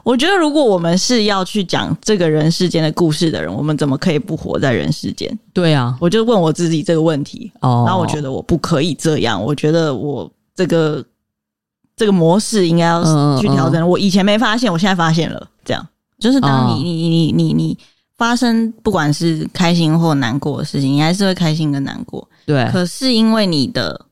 [0.04, 5.38] 就是我觉得，如果我们是要去讲这个人世间的故事的人，我们怎么可以不活在人世间？
[5.52, 7.50] 对啊，我就问我自己这个问题。
[7.60, 11.04] 哦，然后我觉得我不可以这样，我觉得我这个
[11.96, 13.02] 这个模式应该要
[13.40, 13.80] 去调整。
[13.80, 15.48] 嗯嗯、我以前没发现，我现在发现了。
[15.64, 15.86] 这样
[16.18, 17.78] 就是当你、哦、你你你你你。
[18.18, 22.28] 发生不管是开心或难过的事情，你还是会开心跟难过。
[22.44, 24.06] 对，可是因为你的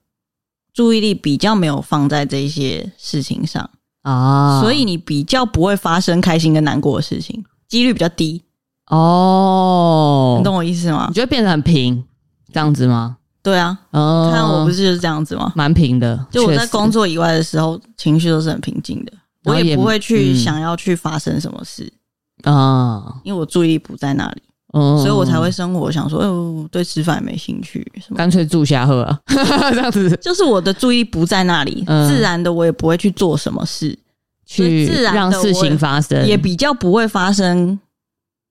[0.73, 3.69] 注意力比较没有放在这些事情上
[4.07, 8.41] 啊，所以你比较不会发生开心跟难过的事情，几率比较低。
[8.87, 11.07] 哦，你懂我意思吗？
[11.09, 12.05] 你觉得变得很平
[12.53, 13.17] 这样子吗？
[13.43, 15.53] 对啊，哦，看我不是就是这样子吗？
[15.57, 16.25] 蛮平的。
[16.31, 19.13] 就我在工作以外的时候，情绪都是很平静的，
[19.45, 21.93] 我也不会去想要去发生什么事。
[22.45, 24.43] 啊，因为我注意力不在那里，
[24.73, 29.21] 嗯，所以我才会生活想说，哦，对吃饭也没兴趣，干脆住下喝啊，
[29.73, 33.97] 这样子，就是我的注意不在那里，嗯、自然的我也不会去做什么事，
[34.45, 37.79] 去自然让事情发生，也比较不会发生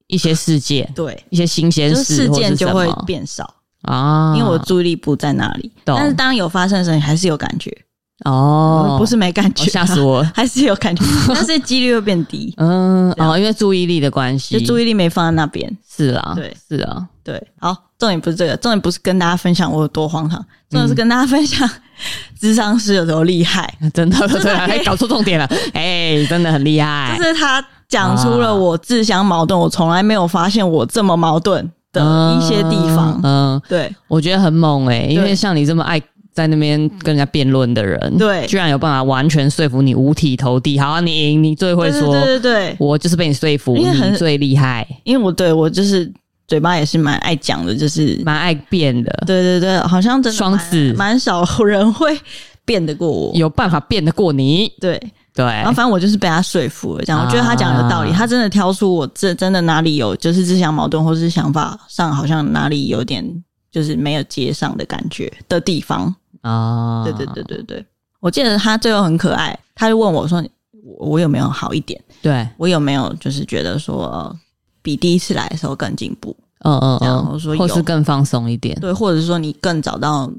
[0.08, 5.96] 一些事件，对，一些新鲜事，事件就会变少啊，因为我注意力不在那里，懂。
[5.98, 7.76] 但是当有发生的时候，你还是有感觉。
[8.24, 12.54] 哦，不是没感觉，吓死我了， 还是有感觉， 但是几率会变低。
[12.58, 15.70] 嗯，哦，因为注意力的关系，就注意力没放在那边。
[15.86, 17.42] 是啊，对，是啊，对。
[17.60, 20.40] 好，重点不是这个，重点不是跟大家分享我有多荒唐，
[20.70, 21.70] 重点是跟大家分享
[22.40, 23.74] 智商师有多厉害。
[23.94, 25.46] 真的，对，还搞错重点了。
[25.74, 27.16] 哎，真的很厉害。
[27.18, 33.20] 就是他讲出了我自相矛盾，我从来没有发现我这么矛盾的一些地方。
[33.24, 36.02] 嗯，对，我觉得很猛哎，因为像你这么爱。
[36.36, 40.78] 在那边跟人家辩论的人，对，居然有办法完全说服你五体投地。
[40.78, 44.86] 好啊，你赢，你最会说，对对对，我就是被你说服，你最厉害。
[45.06, 46.12] 因为我对我就是
[46.46, 49.24] 嘴巴也是蛮爱讲的，就是蛮爱辩的。
[49.26, 52.20] 对对对，好像真的双子，蛮少人会
[52.66, 54.70] 辩得过我，有办法辩得过你。
[54.82, 55.02] 对
[55.34, 63.26] 对，然后反正我就是被他说服了，这样我觉得他讲的有道理，他真的挑出我这真的哪里有就是自相矛盾，或是想法上好像哪里有点
[63.72, 66.14] 就是没有接上的感觉的地方。
[66.46, 67.86] 啊，对对对对对，
[68.20, 70.44] 我记得他最后很可爱，他就问我说
[70.86, 72.00] ：“我我有没有好一点？
[72.22, 72.48] 对。
[72.58, 74.36] 我有没有就是觉得说
[74.84, 76.36] 比第一次来的时候更进步？
[76.60, 80.32] 嗯嗯嗯，我说或是更放松一点，对，或者是说你更找到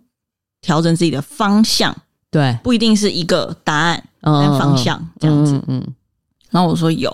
[0.60, 1.92] 调整自己的方向，
[2.30, 5.84] 对，不一定是一个答案，但，方向这样子，嗯，
[6.50, 7.12] 然后我说有，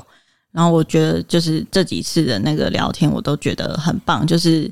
[0.51, 4.71] 然后我觉得就是这几次的那个聊天，我都觉得很棒，就是。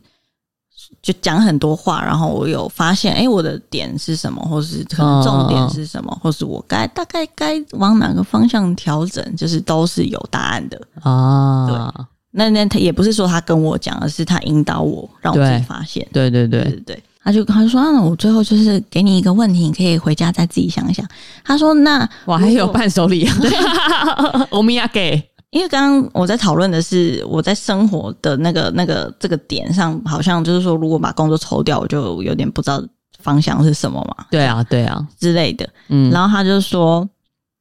[1.03, 11.67] 就讲很多话，然后我有发现，哎，我的点是什么，或是可能重点是什么，或是我该大概该往哪个方向调整，就是都是有答案的啊。
[11.67, 16.07] 对，那那他也不是说他跟我讲，而是他引导我，让我自己发现。
[16.13, 21.07] 对对对对对，他就他就说，那我最后就是给你一个问题，你可以回家再自己想一想。
[21.43, 23.27] 他说，那我还有伴手礼，
[24.51, 25.30] 欧米亚给。
[25.51, 32.81] 因为刚刚我在讨论的是我在生活的那个那个这个点上，好像就是说，如果把工作抽掉，我就有点不知道
[33.19, 34.27] 方向是什么嘛。
[34.31, 35.69] 对啊，对啊之类的。
[35.89, 37.09] 嗯，然后他就说：“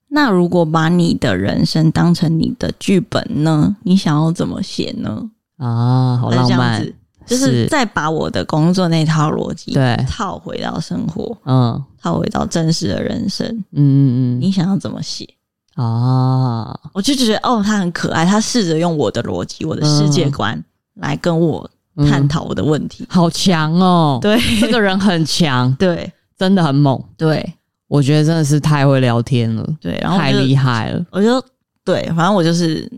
[0.10, 3.76] 那如果把你的人生当成你的剧本呢？
[3.84, 5.28] 你想要怎么写呢？”
[5.58, 6.88] 啊，好浪漫，
[7.26, 13.48] 就是再把我的工作那套逻辑对套回到生活，嗯，套回到真实的人生。
[13.72, 15.28] 嗯嗯嗯，你想要怎么写？
[15.80, 20.62] 哦，我就觉得哦，他很可爱，他试着用我的逻辑、我的世界观
[20.96, 21.70] 来跟我
[22.10, 24.20] 探讨我的问题，嗯、好强哦！
[24.22, 27.54] 对，这个人很强，对，真的很猛，对，
[27.88, 31.06] 我觉得真的是太会聊天了，对，然后太厉害了。
[31.12, 31.42] 我就
[31.86, 32.92] 对，反正我就是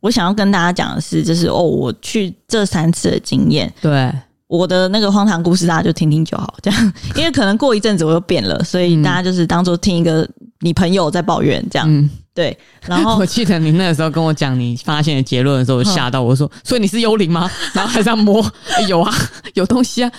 [0.00, 4.12] 我想要跟大家讲的是，就是哦，我去这三次的经验，对
[4.50, 10.28] 我的那个荒唐故事，大家就听听就好，这样，因为可能过一阵子我又变了，所以大家就是当做听一个。
[10.62, 12.54] 你朋友在抱怨这样，嗯，对。
[12.84, 18.44] 然后 我记得你那个时候跟我讲你发现的结论的时候，我吓到我说：“所以你是幽灵吗？” 然后还这样摸，
[18.86, 19.10] 有啊，
[19.54, 20.12] 有东西啊。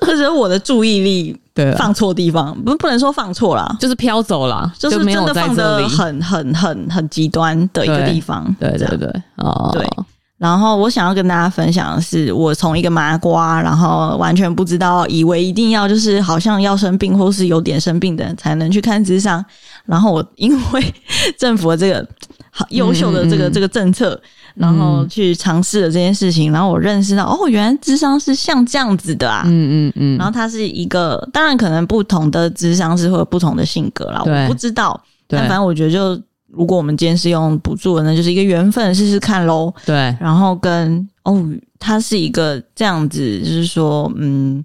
[0.00, 8.56] 或者我的注意力对放错地方，不不能说放错啦，就是飘走了，就是真的放的很很很很极端的一个地方。
[8.58, 9.86] 对对对，哦，对。
[10.44, 19.42] 然后我想要跟大家分享的是，我从一个麻瓜，然后完全不知道，以为一定要就是好像要生病或是有点生病的人才能去看智商。
[19.86, 20.94] 然后我因为
[21.38, 22.06] 政府的这个
[22.50, 24.20] 好优秀的这个、嗯、这个政策，
[24.54, 30.18] 然后去尝试了这件事情，然后我认识到哦，原来智商是像这样子的啊，嗯嗯嗯。
[30.18, 35.02] 然后它是一个，当然可能不同的智商是会有不同的性格啦，我不知道。
[35.26, 36.20] 但反正我觉得就。
[36.56, 39.72] 如果我们今天是用补助的，那就是一个缘分，试试看喽。
[39.84, 41.44] 对，然后跟哦，
[41.78, 44.64] 他是一个这样子，就是说，嗯，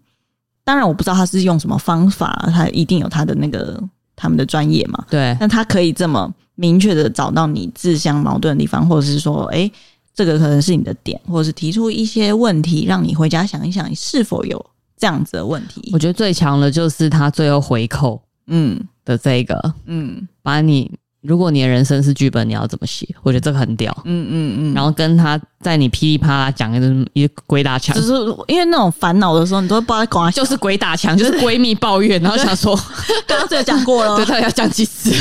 [0.63, 3.81] 当然我不知道他是用什么方法，他一定有他的那个
[4.15, 5.03] 他们的专业嘛。
[5.09, 9.71] 对，那他可以这么明确的找到你自相矛盾的地方，或者是说，诶，
[10.13, 14.63] 这个可能是你的点，或者是提出一些问题，让你回家想一想，你是否有
[14.97, 15.89] 这样子的问题。
[15.93, 20.91] 我觉得最强的就是他最后回扣，嗯的这个，嗯，把你。
[21.21, 23.07] 如果你的人生是剧本，你要怎么写？
[23.23, 23.95] 我觉得这个很屌。
[24.05, 24.73] 嗯嗯嗯。
[24.73, 28.13] 然后跟他在你噼里啪啦讲一个一个鬼打墙，就是
[28.47, 32.73] 因为那种烦恼的时候，你都会不知道讲，就是鬼打墙，就是闺蜜抱怨，然后想说
[33.27, 35.11] 刚刚这个讲过了， 对，他要讲几次？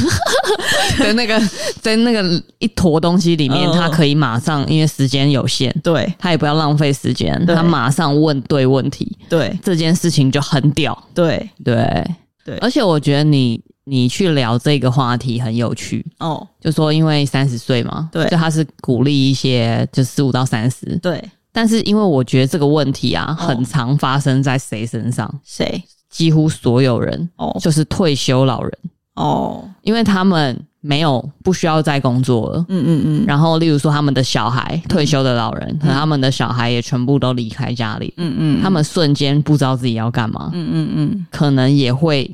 [0.99, 1.41] 在那个
[1.81, 10.97] 在那个一坨东西里面，他可以马上，因为时间有限，对，他也不要浪费时间，他马上问对问题，对，这件事情就很屌。
[11.13, 12.07] 对对
[12.45, 13.61] 对，而且我觉得你。
[13.89, 16.05] 你去聊这个话题很有趣。
[16.19, 21.23] 哦，就说因为三十岁嘛，对，就他是鼓励一些就十五到三十，对。
[21.51, 25.29] 但是因为我觉得这个问题啊，很常发生在谁身上？
[25.43, 25.83] 谁？
[26.11, 28.73] 几乎所有人哦，就是退休老人。
[29.15, 33.25] 哦，因为他们没有不需要再工作了，嗯嗯嗯。
[33.27, 42.33] 然后例如说他们的小孩退休的老人，和他们的小孩也全部都离开家里，嗯嗯，他们瞬间不知道自己要干嘛，嗯嗯嗯，可能也会。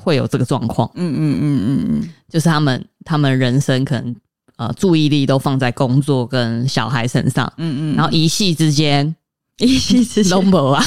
[0.00, 4.16] 会有这个状况，嗯嗯嗯嗯嗯，就是他们他们人生可能
[4.56, 9.14] 呃注意力都放在工作跟小孩身上，嗯嗯，然后一夕之间，
[9.58, 10.82] 一夕之间，number 啊，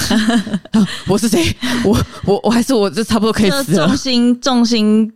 [1.07, 1.55] 我 是谁？
[1.83, 3.87] 我我我还是我，就差不多可以死了。
[3.87, 5.13] 重心重心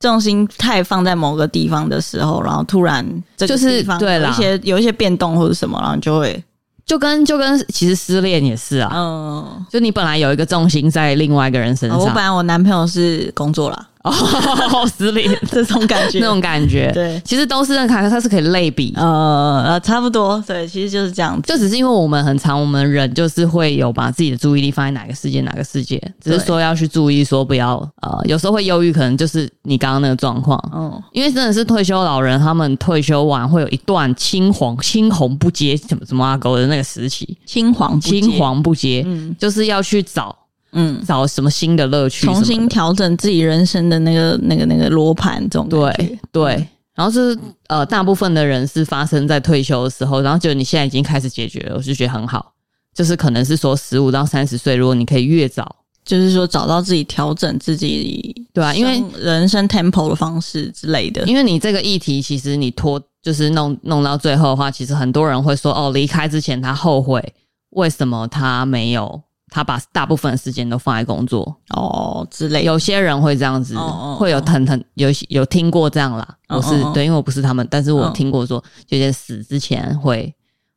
[0.00, 3.04] 重心太放在某个地方的时候，然后突然
[3.36, 6.42] 这个地方对了，一些有一些变动或者什么，然后就会。
[6.90, 11.96] 就跟就跟其实失恋也是啊，嗯，就你本来有一个重心在另外一个人身上。
[11.96, 13.86] 我本来我男朋友是工作啦。
[14.72, 15.30] 哦，失恋。
[15.50, 40.34] 这种感觉，那种感觉，对，其实都是那卡，它是可以类比，呃呃，差不多，对，其实就是这样子，就只是因为我们很常，我们人就是会有把自己的注意力放在哪个世界，哪个世界，只是说要去注意，说不要，呃，有时候会忧郁，可能就是你刚刚那个状况，嗯，因为真的是退休老人，他们退休完会有一段青黄青红不接，什么什么阿狗的那个时期，青黄青黄不接，嗯，就是要去找。
[40.72, 46.68] 嗯，找什么新的乐趣，重新调整自己人生的那个、那个、那个罗盘，这种对对。
[46.94, 52.52] 然后是呃，大部分的人是发生在退休的时候，然后就你现在已经开始解决了，我就觉得很好。
[52.92, 61.24] 就是可能是说十五到三十岁，如果你可以越早，就是说找到自己调整自己，对啊，因为人生 tempo 的方式之类的。
[61.26, 67.32] 因为你这个议题，其实你拖就是弄弄到最后的话，其实很多人会说哦，离开之前他后悔，
[67.70, 69.22] 为什么他没有。
[69.50, 76.26] 他把大部分的时间都放在工作哦之类，有些人会这样子，哦、会有疼疼有有听过这样啦。
[76.48, 80.32] 哦、我是、哦、对，因为我不是他们，但是我听过说，就在死之前会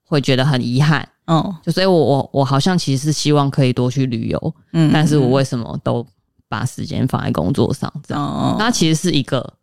[0.05, 1.07] 会觉得很遗憾。
[1.25, 6.05] 哦，就所以我我我好像其实是希望可以多去旅游，嗯，但是我为什么都
[6.49, 7.91] 把时间放在工作上？
[8.05, 9.53] 这样，哦、那其实是一个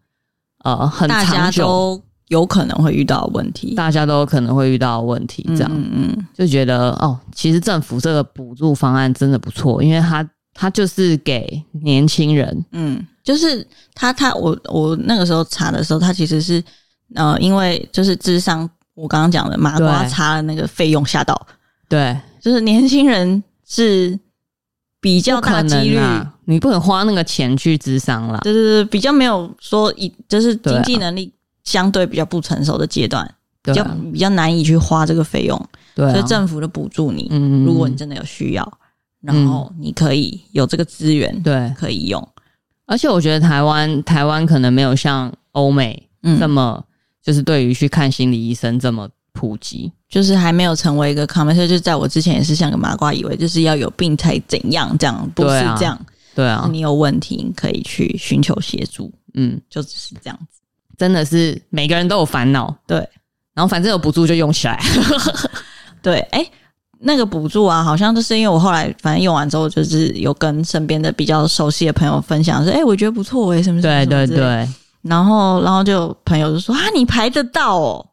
[0.64, 2.00] 呃很长久。
[2.30, 16.62] 有可能会遇到问题，大家都有可能会遇到问题，这样，嗯嗯，就觉得哦，其实政府这个补助方案真的不错，因为它它就是给年轻人，嗯，就是他他我我那个时候查的时候，他其实是
[17.16, 21.46] 呃，因为就是智商，我刚刚讲的麻瓜查的那个费用吓到，
[21.88, 24.16] 对，就是年轻人是
[25.00, 25.98] 比较大几率，
[26.44, 31.32] 你不能花那个钱去智商啦，对对对，比较没有说以就是经济能力。
[31.70, 33.24] 相对比较不成熟的阶段，
[33.62, 35.56] 比较比较难以去花这个费用，
[35.94, 37.28] 对啊，所以政府就补助你。
[37.30, 38.78] 嗯，如果你真的有需要，
[39.20, 42.28] 然后你可以有这个资源，对，可以用。
[42.86, 46.08] 而且我觉得台湾台湾可能没有像欧美
[46.40, 46.82] 这么，
[47.22, 51.54] 就是对于去看心理医生这么普及，就是还没有成为一个 common。
[51.68, 55.96] 就在我之前也是像个麻瓜，以为就是要有病才怎样，这样不是这样。
[56.34, 59.12] 对啊，你有问题你可以去寻求协助。
[59.34, 60.59] 嗯，就只是这样子。
[61.00, 62.98] 真的是每个人都有烦恼，对，
[63.54, 64.78] 然后反正有补助就用起来，
[66.02, 66.46] 对，哎，
[66.98, 74.68] 那个补助啊，好像就是因为我后来反正用完之后，就是有跟身边的比较熟悉的朋友分享，说，哎，我觉得不错，哎，什么什么，对对对，
[75.00, 78.06] 然后然后就朋友就说啊，你排得到哦，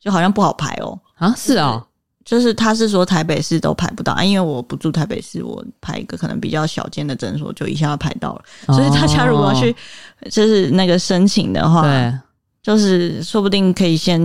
[0.00, 1.84] 就好像不好排哦，啊，是哦，
[2.24, 9.74] 就是他是说台北市都排不到啊，因为我不住台北市，我排一个可能比较小间的诊所就一下排到了，哦、所以大家如果要去
[10.30, 12.12] 就是那个申请的话，对，
[12.62, 14.18] 就是说不定可以先，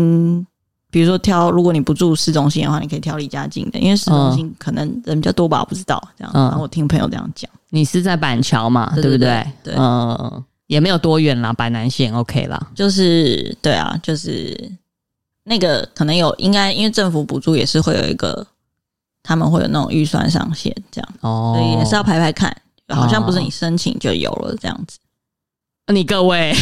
[0.89, 9.45] 比如说挑，如果你不住市中心的话，你可以挑离家近的，因为市中心可能人比较多吧，我不知道这样，然后我听朋友这样讲，你是在板桥嘛，对不对？
[9.63, 10.43] 对，嗯。
[10.69, 14.55] 也没有多远啦，板南线 OK 啦，就是对啊，就是
[15.49, 18.45] 那个可能有，应该因为政府补助也是会有一个，
[19.23, 22.55] 他们会有那种预算上限这样，哦，所以也是要排排看，
[22.89, 24.99] 好像不是你申请就有了这样子。
[25.91, 26.53] 你各位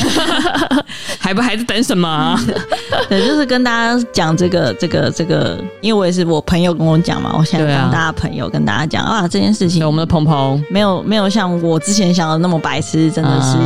[1.20, 2.40] 还不还在等什么、啊？
[3.10, 13.58] 对，就是跟大家讲这个这个这个，因为我也是我朋友跟我讲嘛，我现在当大家朋友跟大家讲啊，这件事情，我们的鹏鹏没有没有像我之前想的那么白痴，真的是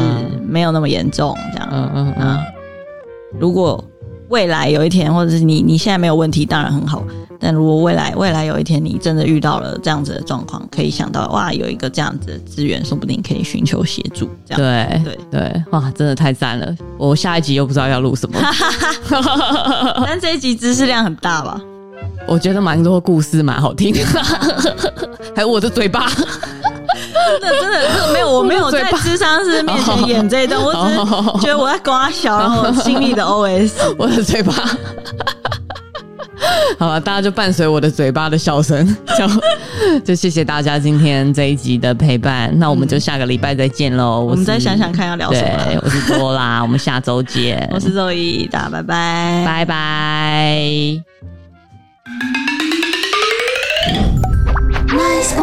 [0.44, 1.70] 没有那么严重这样。
[1.72, 2.40] 嗯嗯嗯，
[3.40, 3.84] 如果。
[4.32, 7.04] 未来有一天，或者是你你现在没有问题，当然很好。
[7.38, 14.30] 但如果未来未来有一天你真的遇到了这样子的状况，可以想到哇，有一个这样子的资源，说不定可以寻求协助。
[14.46, 16.74] 这样对对对，哇，真的太赞了！
[16.98, 18.40] 我下一集又不知道要录什么，
[20.06, 21.60] 但这一集知识量很大吧？
[22.28, 23.94] 我觉得蛮多故事蛮好听，
[25.36, 26.10] 还有我的嘴巴。
[27.12, 30.98] 真的真的是没有，我没有在智商师面前演这一段，我只是
[31.42, 34.54] 觉得我在刮小，然后心里的 OS，我的嘴巴。
[36.80, 39.28] 好了，大家就伴随我的嘴巴的笑声，就
[40.04, 42.52] 就谢谢大家今天这一集的陪伴。
[42.58, 44.22] 那我们就下个礼拜再见喽。
[44.22, 45.48] 我们再想想看要聊什么。
[45.66, 47.70] 对，我是多啦，我们下周见。
[47.72, 51.04] 我是周一，大家拜拜，拜拜。
[54.88, 55.36] Nice